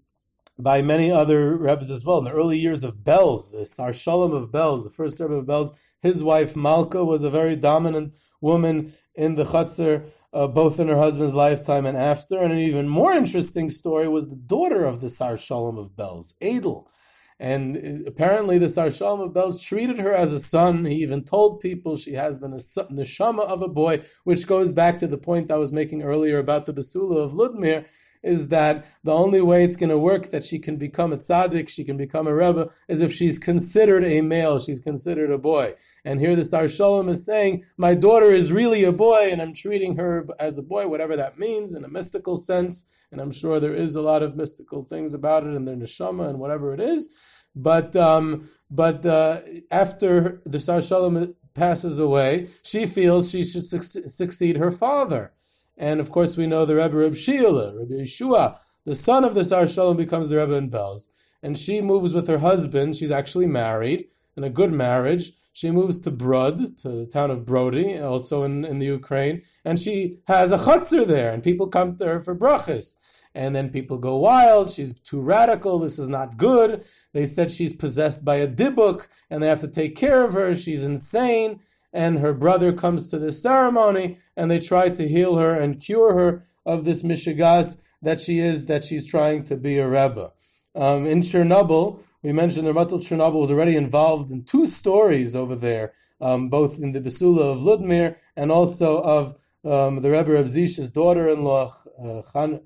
by 0.57 0.81
many 0.81 1.11
other 1.11 1.57
rebbes 1.57 1.91
as 1.91 2.05
well. 2.05 2.19
In 2.19 2.23
the 2.23 2.31
early 2.31 2.57
years 2.57 2.85
of 2.85 2.99
Belz, 2.99 3.51
the 3.51 3.65
Sar 3.65 3.91
Shalom 3.91 4.31
of 4.31 4.49
Belz, 4.49 4.85
the 4.85 4.89
first 4.89 5.19
rebbe 5.19 5.33
of 5.33 5.45
Belz, 5.45 5.75
his 6.01 6.23
wife 6.23 6.55
Malka 6.55 7.03
was 7.03 7.25
a 7.25 7.29
very 7.29 7.57
dominant 7.57 8.15
woman 8.39 8.93
in 9.15 9.35
the 9.35 9.43
Chutzner, 9.43 10.09
uh, 10.31 10.47
both 10.47 10.79
in 10.79 10.87
her 10.87 10.97
husband's 10.97 11.35
lifetime 11.35 11.85
and 11.85 11.97
after. 11.97 12.41
And 12.41 12.53
an 12.53 12.59
even 12.59 12.87
more 12.87 13.11
interesting 13.11 13.69
story 13.69 14.07
was 14.07 14.29
the 14.29 14.37
daughter 14.37 14.85
of 14.85 15.01
the 15.01 15.09
Sar 15.09 15.35
Shalom 15.35 15.77
of 15.77 15.91
Belz, 15.97 16.33
Adel. 16.41 16.89
And 17.39 18.07
apparently, 18.07 18.57
the 18.57 18.67
Sar 18.67 18.89
Shalom 18.89 19.19
of 19.19 19.31
Belz 19.31 19.61
treated 19.63 19.99
her 19.99 20.11
as 20.11 20.33
a 20.33 20.39
son. 20.39 20.85
He 20.85 20.95
even 21.03 21.23
told 21.23 21.59
people 21.59 21.95
she 21.95 22.13
has 22.13 22.39
the 22.39 22.47
neshama 22.47 23.41
of 23.41 23.61
a 23.61 23.67
boy, 23.67 24.01
which 24.23 24.47
goes 24.47 24.71
back 24.71 24.97
to 24.97 25.07
the 25.07 25.19
point 25.19 25.51
I 25.51 25.57
was 25.57 25.71
making 25.71 26.01
earlier 26.01 26.39
about 26.39 26.65
the 26.65 26.73
Basula 26.73 27.17
of 27.17 27.33
Ludmir, 27.33 27.85
is 28.23 28.49
that 28.49 28.87
the 29.03 29.13
only 29.13 29.39
way 29.41 29.63
it's 29.63 29.75
going 29.75 29.91
to 29.91 29.97
work 29.97 30.31
that 30.31 30.43
she 30.43 30.57
can 30.57 30.77
become 30.77 31.13
a 31.13 31.17
tzaddik, 31.17 31.69
she 31.69 31.83
can 31.83 31.95
become 31.95 32.25
a 32.25 32.33
rebbe, 32.33 32.71
is 32.87 33.01
if 33.01 33.13
she's 33.13 33.37
considered 33.37 34.03
a 34.03 34.21
male, 34.21 34.57
she's 34.57 34.79
considered 34.79 35.31
a 35.31 35.37
boy. 35.37 35.75
And 36.03 36.19
here 36.19 36.35
the 36.35 36.43
Sar 36.43 36.67
Shalom 36.67 37.07
is 37.07 37.23
saying, 37.23 37.63
my 37.77 37.93
daughter 37.93 38.31
is 38.31 38.51
really 38.51 38.83
a 38.83 38.91
boy, 38.91 39.29
and 39.31 39.41
I'm 39.41 39.53
treating 39.53 39.97
her 39.97 40.27
as 40.39 40.57
a 40.57 40.63
boy, 40.63 40.87
whatever 40.87 41.15
that 41.15 41.37
means, 41.37 41.75
in 41.75 41.85
a 41.85 41.87
mystical 41.89 42.35
sense. 42.35 42.89
And 43.11 43.21
I'm 43.21 43.31
sure 43.31 43.59
there 43.59 43.75
is 43.75 43.95
a 43.95 44.01
lot 44.01 44.21
of 44.21 44.35
mystical 44.35 44.81
things 44.81 45.13
about 45.13 45.45
it 45.45 45.53
in 45.53 45.63
their 45.63 45.77
neshama 45.77 46.27
and 46.27 46.39
whatever 46.39 46.73
it 46.73 46.81
is. 46.81 47.15
But 47.55 47.95
um, 47.95 48.49
but 48.69 49.05
uh, 49.05 49.41
after 49.71 50.41
the 50.45 50.59
Sar 50.59 50.81
Shalom 50.81 51.35
passes 51.53 51.99
away, 51.99 52.47
she 52.63 52.85
feels 52.85 53.31
she 53.31 53.43
should 53.43 53.65
su- 53.65 53.81
succeed 53.81 54.57
her 54.57 54.71
father. 54.71 55.33
And 55.77 55.99
of 55.99 56.11
course, 56.11 56.35
we 56.37 56.47
know 56.47 56.65
the 56.65 56.75
Rebbe 56.75 56.97
Reb 56.97 57.15
Shila, 57.15 57.77
Rebbe 57.77 58.03
Yeshua, 58.03 58.57
the 58.85 58.95
son 58.95 59.23
of 59.23 59.35
the 59.35 59.43
Sar 59.43 59.67
Shalom, 59.67 59.97
becomes 59.97 60.29
the 60.29 60.37
Rebbe 60.37 60.55
in 60.55 60.69
Belz. 60.69 61.09
And 61.43 61.57
she 61.57 61.81
moves 61.81 62.13
with 62.13 62.27
her 62.27 62.39
husband. 62.39 62.95
She's 62.95 63.11
actually 63.11 63.47
married 63.47 64.05
in 64.35 64.43
a 64.43 64.49
good 64.49 64.73
marriage. 64.73 65.31
She 65.53 65.71
moves 65.71 65.97
to 65.99 66.11
Brod, 66.11 66.77
to 66.79 66.89
the 66.89 67.05
town 67.07 67.31
of 67.31 67.45
Brody, 67.45 67.97
also 67.97 68.43
in, 68.43 68.63
in 68.63 68.77
the 68.77 68.85
Ukraine, 68.85 69.41
and 69.65 69.79
she 69.79 70.19
has 70.27 70.51
a 70.51 70.57
chutzner 70.57 71.05
there, 71.05 71.31
and 71.31 71.41
people 71.41 71.67
come 71.67 71.95
to 71.97 72.05
her 72.05 72.19
for 72.19 72.35
brachas 72.35 72.93
and 73.37 73.55
then 73.55 73.69
people 73.69 73.99
go 73.99 74.17
wild. 74.17 74.71
She's 74.71 74.99
too 74.99 75.21
radical. 75.21 75.77
This 75.77 75.99
is 75.99 76.09
not 76.09 76.37
good. 76.37 76.83
They 77.13 77.25
said 77.25 77.51
she's 77.51 77.71
possessed 77.71 78.25
by 78.25 78.37
a 78.37 78.47
dibuk, 78.47 79.07
and 79.29 79.43
they 79.43 79.47
have 79.47 79.61
to 79.61 79.67
take 79.67 79.95
care 79.95 80.25
of 80.25 80.33
her. 80.33 80.55
She's 80.55 80.83
insane. 80.83 81.59
And 81.93 82.17
her 82.17 82.33
brother 82.33 82.73
comes 82.73 83.11
to 83.11 83.19
this 83.19 83.41
ceremony, 83.41 84.17
and 84.35 84.49
they 84.49 84.59
try 84.59 84.89
to 84.89 85.07
heal 85.07 85.37
her 85.37 85.53
and 85.53 85.79
cure 85.79 86.15
her 86.15 86.47
of 86.65 86.83
this 86.83 87.03
mishigas 87.03 87.83
that 88.01 88.19
she 88.19 88.39
is, 88.39 88.65
that 88.65 88.83
she's 88.83 89.05
trying 89.05 89.43
to 89.43 89.55
be 89.55 89.77
a 89.77 89.87
rebbe. 89.87 90.31
Um, 90.75 91.05
in 91.05 91.21
Chernobyl, 91.21 92.01
we 92.23 92.33
mentioned 92.33 92.67
the 92.67 92.73
Matul 92.73 93.05
Chernobyl 93.07 93.41
was 93.41 93.51
already 93.51 93.75
involved 93.75 94.31
in 94.31 94.45
two 94.45 94.65
stories 94.65 95.35
over 95.35 95.55
there, 95.55 95.93
um, 96.19 96.49
both 96.49 96.79
in 96.79 96.91
the 96.91 97.01
Besula 97.01 97.53
of 97.53 97.59
Ludmir 97.59 98.15
and 98.35 98.51
also 98.51 98.99
of 99.01 99.35
um, 99.63 100.01
the 100.01 100.09
Rebbe 100.09 100.31
Reb 100.31 100.47
Zish's 100.47 100.91
daughter-in-law, 100.91 101.73
uh, 102.03 102.21
Chan, 102.33 102.61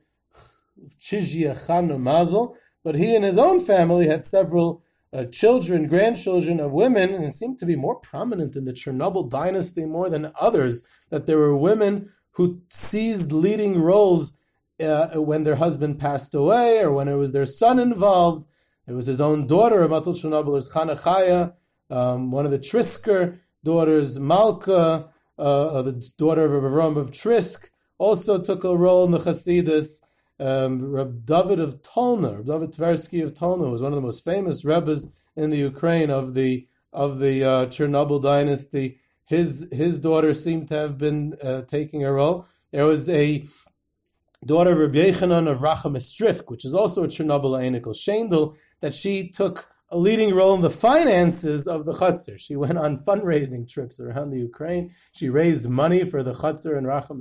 Chizia 1.00 1.54
Chana 1.54 2.00
Mazel, 2.00 2.56
but 2.84 2.96
he 2.96 3.16
and 3.16 3.26
his 3.26 3.38
own 3.38 3.60
family 3.60 4.08
had 4.08 4.24
several 4.24 4.84
uh, 5.14 5.26
children, 5.26 5.88
grandchildren 5.88 6.60
of 6.60 6.72
women, 6.72 7.14
and 7.14 7.26
it 7.26 7.34
seemed 7.34 7.60
to 7.60 7.66
be 7.66 7.76
more 7.76 7.96
prominent 7.96 8.56
in 8.56 8.66
the 8.66 8.74
Chernobyl 8.74 9.30
dynasty 9.30 9.86
more 9.86 10.10
than 10.10 10.32
others 10.40 10.84
that 11.10 11.26
there 11.26 11.38
were 11.38 11.56
women 11.56 12.12
who 12.32 12.62
seized 12.70 13.32
leading 13.32 13.82
roles 13.82 14.38
uh, 14.82 15.20
when 15.20 15.44
their 15.44 15.56
husband 15.56 16.00
passed 16.00 16.34
away 16.34 16.80
or 16.80 16.92
when 16.92 17.08
it 17.08 17.16
was 17.16 17.34
their 17.34 17.46
son 17.46 17.78
involved. 17.78 18.48
It 18.88 18.94
was 18.94 19.06
his 19.06 19.22
own 19.22 19.48
daughter, 19.48 19.88
Matul 19.88 20.16
Chernobyl's 20.16 20.74
Chanachaya, 20.74 21.54
um, 21.90 22.32
one 22.32 22.46
of 22.46 22.52
the 22.52 22.60
Trisker 22.60 23.40
daughters, 23.64 24.18
Malka, 24.18 25.10
uh, 25.38 25.42
uh 25.42 25.82
the 25.82 26.10
daughter 26.18 26.56
of 26.56 26.64
Avram 26.64 26.98
of 26.98 27.12
Trisk, 27.12 27.70
also 27.98 28.42
took 28.42 28.64
a 28.64 28.76
role 28.76 29.06
in 29.06 29.12
the 29.12 29.20
Hasidus. 29.20 30.02
Um, 30.42 30.92
Reb 30.92 31.26
David 31.26 31.60
of 31.60 31.84
Tolna, 31.84 32.38
Reb 32.38 32.48
David 32.48 32.72
Tversky 32.74 33.24
of 33.24 33.34
Tolna, 33.34 33.72
was 33.72 33.84
one 33.84 33.92
of 33.92 33.96
the 33.96 34.02
most 34.02 34.26
famous 34.26 34.66
rebbes 34.66 35.06
in 35.36 35.52
the 35.52 35.58
Ukraine 35.58 36.10
of 36.10 36.34
the 36.34 36.68
of 36.92 37.20
the 37.20 37.44
uh, 37.44 37.66
Chernobyl 37.68 38.22
dynasty. 38.22 38.98
His 39.26 39.70
his 39.72 40.00
daughter 40.00 40.34
seemed 40.34 40.68
to 40.70 40.76
have 40.76 40.98
been 40.98 41.38
uh, 41.44 41.62
taking 41.62 42.04
a 42.04 42.12
role. 42.12 42.48
There 42.72 42.86
was 42.86 43.08
a 43.08 43.46
daughter 44.44 44.72
of 44.72 44.80
Reb 44.80 44.94
Yechanan 44.94 45.48
of 45.48 45.62
Racham 45.62 45.94
which 46.50 46.66
is 46.66 46.74
also 46.74 47.04
a 47.04 47.08
Chernobyl 47.08 47.60
Einikal 47.62 47.96
Shendel, 47.96 48.56
that 48.80 48.96
she 48.96 49.30
took 49.30 49.70
a 49.92 49.98
leading 49.98 50.34
role 50.34 50.56
in 50.56 50.62
the 50.62 50.70
finances 50.70 51.68
of 51.68 51.86
the 51.86 51.92
Chutzner. 51.92 52.40
She 52.40 52.56
went 52.56 52.78
on 52.78 52.98
fundraising 52.98 53.70
trips 53.70 54.00
around 54.00 54.32
the 54.32 54.40
Ukraine. 54.40 54.92
She 55.12 55.30
raised 55.30 55.70
money 55.70 56.06
for 56.06 56.24
the 56.24 56.32
Chutzner 56.32 56.78
and 56.78 56.88
Racham 56.88 57.20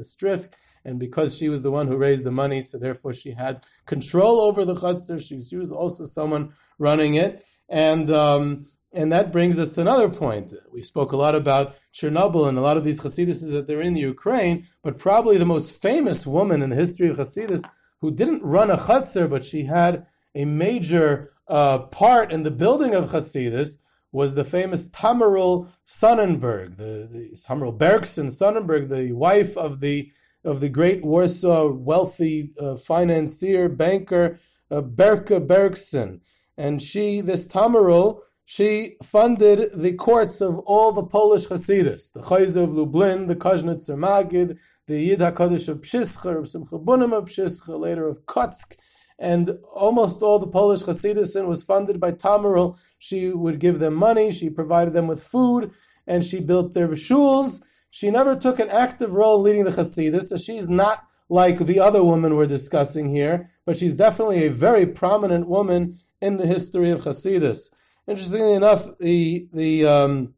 and 0.85 0.99
because 0.99 1.37
she 1.37 1.49
was 1.49 1.63
the 1.63 1.71
one 1.71 1.87
who 1.87 1.97
raised 1.97 2.25
the 2.25 2.31
money, 2.31 2.61
so 2.61 2.79
therefore 2.79 3.13
she 3.13 3.33
had 3.33 3.63
control 3.87 4.41
over 4.41 4.65
the 4.65 4.75
chutzner. 4.75 5.21
She, 5.21 5.41
she 5.41 5.57
was 5.57 5.73
also 5.73 6.05
someone 6.05 6.53
running 6.79 7.15
it, 7.15 7.45
and 7.69 8.11
um, 8.11 8.67
and 8.93 9.13
that 9.13 9.33
brings 9.33 9.59
us 9.59 9.75
to 9.75 9.83
another 9.83 10.09
point. 10.09 10.53
We 10.73 10.83
spoke 10.83 11.13
a 11.13 11.17
lot 11.17 11.35
about 11.35 11.77
Chernobyl 11.93 12.49
and 12.49 12.59
a 12.59 12.63
lot 12.63 12.77
of 12.77 12.85
these 12.85 13.01
Hasidus 13.01 13.53
that 13.53 13.67
they're 13.67 13.81
in 13.81 13.95
the 13.95 14.01
Ukraine, 14.01 14.67
but 14.83 14.99
probably 14.99 15.39
the 15.39 15.45
most 15.45 15.81
famous 15.81 16.27
woman 16.27 16.63
in 16.63 16.71
the 16.71 16.77
history 16.77 17.09
of 17.09 17.17
Hasidus 17.17 17.63
who 18.01 18.11
didn't 18.11 18.43
run 18.43 18.71
a 18.71 18.77
chutzner, 18.77 19.29
but 19.29 19.45
she 19.45 19.65
had 19.65 20.07
a 20.35 20.45
major 20.45 21.33
uh, 21.49 21.79
part 21.79 22.33
in 22.33 22.43
the 22.43 22.51
building 22.51 22.95
of 22.95 23.11
Hasidus 23.11 23.79
was 24.13 24.35
the 24.35 24.45
famous 24.45 24.91
Tamarul 24.91 25.69
Sonnenberg, 25.87 26.77
the, 26.77 27.09
the 27.11 27.31
Tamarul 27.37 27.77
Bergson 27.77 28.29
Sonnenberg, 28.29 28.89
the 28.89 29.13
wife 29.13 29.57
of 29.57 29.81
the 29.81 30.11
of 30.45 30.61
the 30.61 30.69
great 30.69 31.05
Warsaw 31.05 31.73
wealthy 31.73 32.53
uh, 32.61 32.77
financier 32.77 33.69
banker 33.69 34.39
uh, 34.71 34.81
Berke 34.81 35.47
Bergson, 35.47 36.21
and 36.57 36.81
she, 36.81 37.21
this 37.21 37.47
Tamarul, 37.49 38.21
she 38.45 38.97
funded 39.03 39.71
the 39.75 39.93
courts 39.93 40.41
of 40.41 40.59
all 40.61 40.93
the 40.93 41.05
Polish 41.05 41.47
Hasidus, 41.47 42.13
the 42.13 42.21
Chayz 42.21 42.57
of 42.57 42.73
Lublin, 42.73 43.29
the 43.29 43.37
Koznitzer 43.37 43.97
Magid, 43.97 44.59
the 44.87 45.01
Yid 45.01 45.21
HaKadosh 45.21 45.69
of 45.69 45.83
Pshischa, 45.83 46.37
of 46.37 46.49
Simcha 46.49 46.75
of 46.75 46.83
Pshischa, 47.27 47.79
later 47.79 48.09
of 48.09 48.27
Kotsk, 48.27 48.77
and 49.21 49.51
almost 49.73 50.23
all 50.23 50.39
the 50.39 50.49
Polish 50.49 50.83
Hasidus 50.83 51.47
was 51.47 51.63
funded 51.63 52.01
by 52.01 52.11
Tamarul. 52.11 52.77
She 52.99 53.29
would 53.29 53.61
give 53.61 53.79
them 53.79 53.95
money, 53.95 54.33
she 54.33 54.51
provided 54.51 54.95
them 54.95 55.07
with 55.07 55.23
food, 55.23 55.71
and 56.07 56.25
she 56.25 56.41
built 56.41 56.73
their 56.73 56.89
shuls. 56.89 57.63
She 57.91 58.11
never 58.11 58.37
took 58.37 58.61
an 58.61 58.71
active 58.71 59.13
role 59.13 59.39
in 59.39 59.43
leading 59.45 59.65
the 59.65 59.71
Hasidus, 59.71 60.29
so 60.29 60.37
she's 60.37 60.69
not 60.69 61.05
like 61.29 61.59
the 61.59 61.81
other 61.81 62.03
woman 62.03 62.37
we're 62.37 62.47
discussing 62.47 63.09
here, 63.09 63.47
but 63.67 63.77
she's 63.77 63.97
definitely 63.97 64.45
a 64.45 64.51
very 64.51 64.87
prominent 64.87 65.49
woman 65.49 65.99
in 66.21 66.37
the 66.37 66.47
history 66.47 66.91
of 66.91 67.03
Hasidus. 67.03 67.75
Interestingly 68.07 68.55
enough, 68.55 68.89
the 68.99 69.49
the 69.53 69.87
um, 69.87 70.35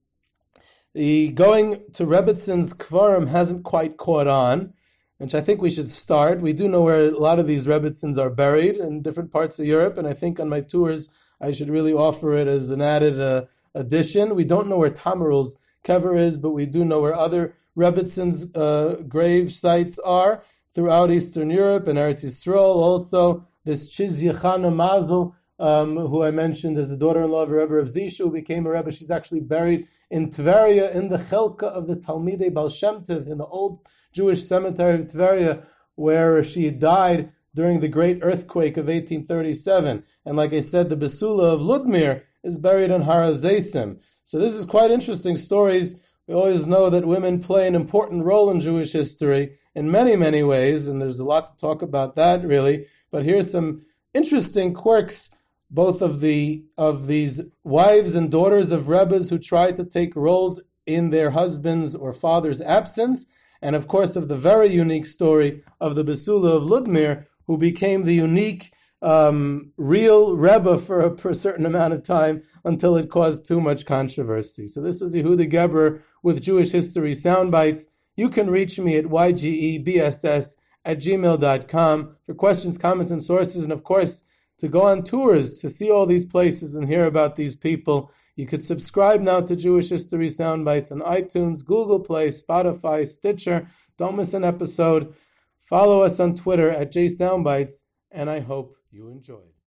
the 0.94 1.28
going 1.32 1.82
to 1.94 2.04
Rebbitzins 2.04 2.76
Kvarim 2.76 3.28
hasn't 3.28 3.64
quite 3.64 3.96
caught 3.96 4.26
on, 4.26 4.74
which 5.18 5.34
I 5.34 5.40
think 5.40 5.62
we 5.62 5.70
should 5.70 5.88
start. 5.88 6.42
We 6.42 6.52
do 6.52 6.68
know 6.68 6.82
where 6.82 7.04
a 7.04 7.10
lot 7.10 7.38
of 7.38 7.46
these 7.46 7.66
Rebbitzins 7.66 8.18
are 8.18 8.30
buried 8.30 8.76
in 8.76 9.02
different 9.02 9.32
parts 9.32 9.58
of 9.58 9.66
Europe, 9.66 9.96
and 9.96 10.06
I 10.06 10.12
think 10.12 10.38
on 10.38 10.48
my 10.48 10.60
tours 10.60 11.08
I 11.40 11.50
should 11.50 11.70
really 11.70 11.92
offer 11.94 12.34
it 12.34 12.48
as 12.48 12.70
an 12.70 12.82
added 12.82 13.20
uh, 13.20 13.44
addition. 13.74 14.34
We 14.34 14.44
don't 14.44 14.68
know 14.68 14.76
where 14.76 14.90
Tamarul's 14.90 15.56
kever 15.84 16.18
is, 16.18 16.36
but 16.36 16.52
we 16.52 16.66
do 16.66 16.84
know 16.84 17.00
where 17.00 17.14
other 17.14 17.56
Rebbitzins 17.76 18.56
uh, 18.56 19.02
grave 19.02 19.50
sites 19.52 19.98
are 20.00 20.44
throughout 20.74 21.10
Eastern 21.10 21.50
Europe 21.50 21.88
and 21.88 21.98
Eretz 21.98 22.24
Yisrael. 22.24 22.76
Also, 22.76 23.46
this 23.64 23.94
Chizia 23.94 24.34
Chana 24.34 24.74
Mazel 24.74 25.34
um, 25.62 25.96
who 25.96 26.24
I 26.24 26.32
mentioned 26.32 26.76
as 26.76 26.88
the 26.88 26.96
daughter-in-law 26.96 27.42
of 27.42 27.50
Rebbe 27.50 27.72
Reb 27.74 27.86
Zishu, 27.86 28.24
who 28.24 28.32
became 28.32 28.66
a 28.66 28.70
Rebbe. 28.70 28.90
She's 28.90 29.12
actually 29.12 29.40
buried 29.40 29.86
in 30.10 30.28
Tveria, 30.28 30.92
in 30.92 31.08
the 31.08 31.18
Chelka 31.18 31.64
of 31.64 31.86
the 31.86 31.94
Talmidei 31.94 32.52
Baal 32.52 32.68
Shem 32.68 32.96
Tov, 32.96 33.30
in 33.30 33.38
the 33.38 33.46
old 33.46 33.78
Jewish 34.12 34.42
cemetery 34.42 34.96
of 34.96 35.06
Tveria, 35.06 35.64
where 35.94 36.42
she 36.42 36.68
died 36.70 37.30
during 37.54 37.78
the 37.78 37.86
great 37.86 38.18
earthquake 38.22 38.76
of 38.76 38.86
1837. 38.86 40.02
And 40.26 40.36
like 40.36 40.52
I 40.52 40.60
said, 40.60 40.88
the 40.88 40.96
Besula 40.96 41.54
of 41.54 41.60
Ludmir 41.60 42.22
is 42.42 42.58
buried 42.58 42.90
in 42.90 43.02
Har 43.02 43.22
HaZeisim. 43.22 44.00
So 44.24 44.38
this 44.38 44.54
is 44.54 44.64
quite 44.64 44.90
interesting 44.90 45.36
stories. 45.36 46.02
We 46.28 46.34
always 46.34 46.66
know 46.66 46.90
that 46.90 47.06
women 47.06 47.40
play 47.40 47.66
an 47.66 47.74
important 47.74 48.24
role 48.24 48.50
in 48.50 48.60
Jewish 48.60 48.92
history 48.92 49.56
in 49.74 49.90
many, 49.90 50.16
many 50.16 50.42
ways, 50.42 50.86
and 50.86 51.00
there's 51.00 51.18
a 51.18 51.24
lot 51.24 51.48
to 51.48 51.56
talk 51.56 51.82
about 51.82 52.14
that, 52.14 52.44
really. 52.44 52.86
But 53.10 53.24
here's 53.24 53.50
some 53.50 53.82
interesting 54.14 54.74
quirks 54.74 55.34
both 55.72 56.02
of 56.02 56.20
the 56.20 56.62
of 56.76 57.06
these 57.06 57.40
wives 57.64 58.14
and 58.14 58.30
daughters 58.30 58.72
of 58.72 58.88
rebbes 58.88 59.30
who 59.30 59.38
tried 59.38 59.74
to 59.76 59.84
take 59.84 60.14
roles 60.14 60.62
in 60.86 61.10
their 61.10 61.30
husband's 61.30 61.96
or 61.96 62.12
father's 62.12 62.60
absence, 62.60 63.26
and 63.62 63.74
of 63.74 63.88
course 63.88 64.14
of 64.14 64.28
the 64.28 64.36
very 64.36 64.68
unique 64.68 65.06
story 65.06 65.62
of 65.80 65.94
the 65.94 66.04
Besula 66.04 66.56
of 66.56 66.64
Ludmir, 66.64 67.26
who 67.46 67.56
became 67.56 68.04
the 68.04 68.14
unique 68.14 68.72
um, 69.02 69.72
real 69.76 70.36
Rebbe 70.36 70.78
for 70.78 71.02
a, 71.02 71.16
for 71.16 71.30
a, 71.30 71.34
certain 71.34 71.66
amount 71.66 71.92
of 71.92 72.04
time 72.04 72.42
until 72.64 72.96
it 72.96 73.10
caused 73.10 73.44
too 73.44 73.60
much 73.60 73.84
controversy. 73.84 74.68
So 74.68 74.80
this 74.80 75.00
was 75.00 75.14
Yehuda 75.14 75.50
Geberer 75.50 76.02
with 76.22 76.42
Jewish 76.42 76.70
History 76.70 77.12
Soundbites. 77.12 77.86
You 78.14 78.30
can 78.30 78.48
reach 78.48 78.78
me 78.78 78.96
at 78.96 79.06
ygebss 79.06 80.56
at 80.84 80.98
gmail.com 80.98 82.16
for 82.24 82.34
questions, 82.34 82.78
comments, 82.78 83.10
and 83.10 83.22
sources, 83.22 83.64
and 83.64 83.72
of 83.72 83.82
course, 83.82 84.24
to 84.58 84.68
go 84.68 84.82
on 84.82 85.02
tours 85.02 85.60
to 85.60 85.68
see 85.68 85.90
all 85.90 86.06
these 86.06 86.24
places 86.24 86.76
and 86.76 86.86
hear 86.86 87.06
about 87.06 87.34
these 87.34 87.56
people. 87.56 88.12
You 88.36 88.46
could 88.46 88.62
subscribe 88.62 89.20
now 89.20 89.40
to 89.40 89.56
Jewish 89.56 89.88
History 89.88 90.28
Soundbites 90.28 90.92
on 90.92 91.00
iTunes, 91.00 91.64
Google 91.64 92.00
Play, 92.00 92.28
Spotify, 92.28 93.06
Stitcher. 93.06 93.68
Don't 93.98 94.16
miss 94.16 94.32
an 94.32 94.44
episode. 94.44 95.14
Follow 95.58 96.02
us 96.02 96.20
on 96.20 96.34
Twitter 96.34 96.70
at 96.70 96.92
JSoundbites, 96.92 97.82
and 98.10 98.30
I 98.30 98.40
hope 98.40 98.76
you 98.92 99.08
enjoyed. 99.08 99.51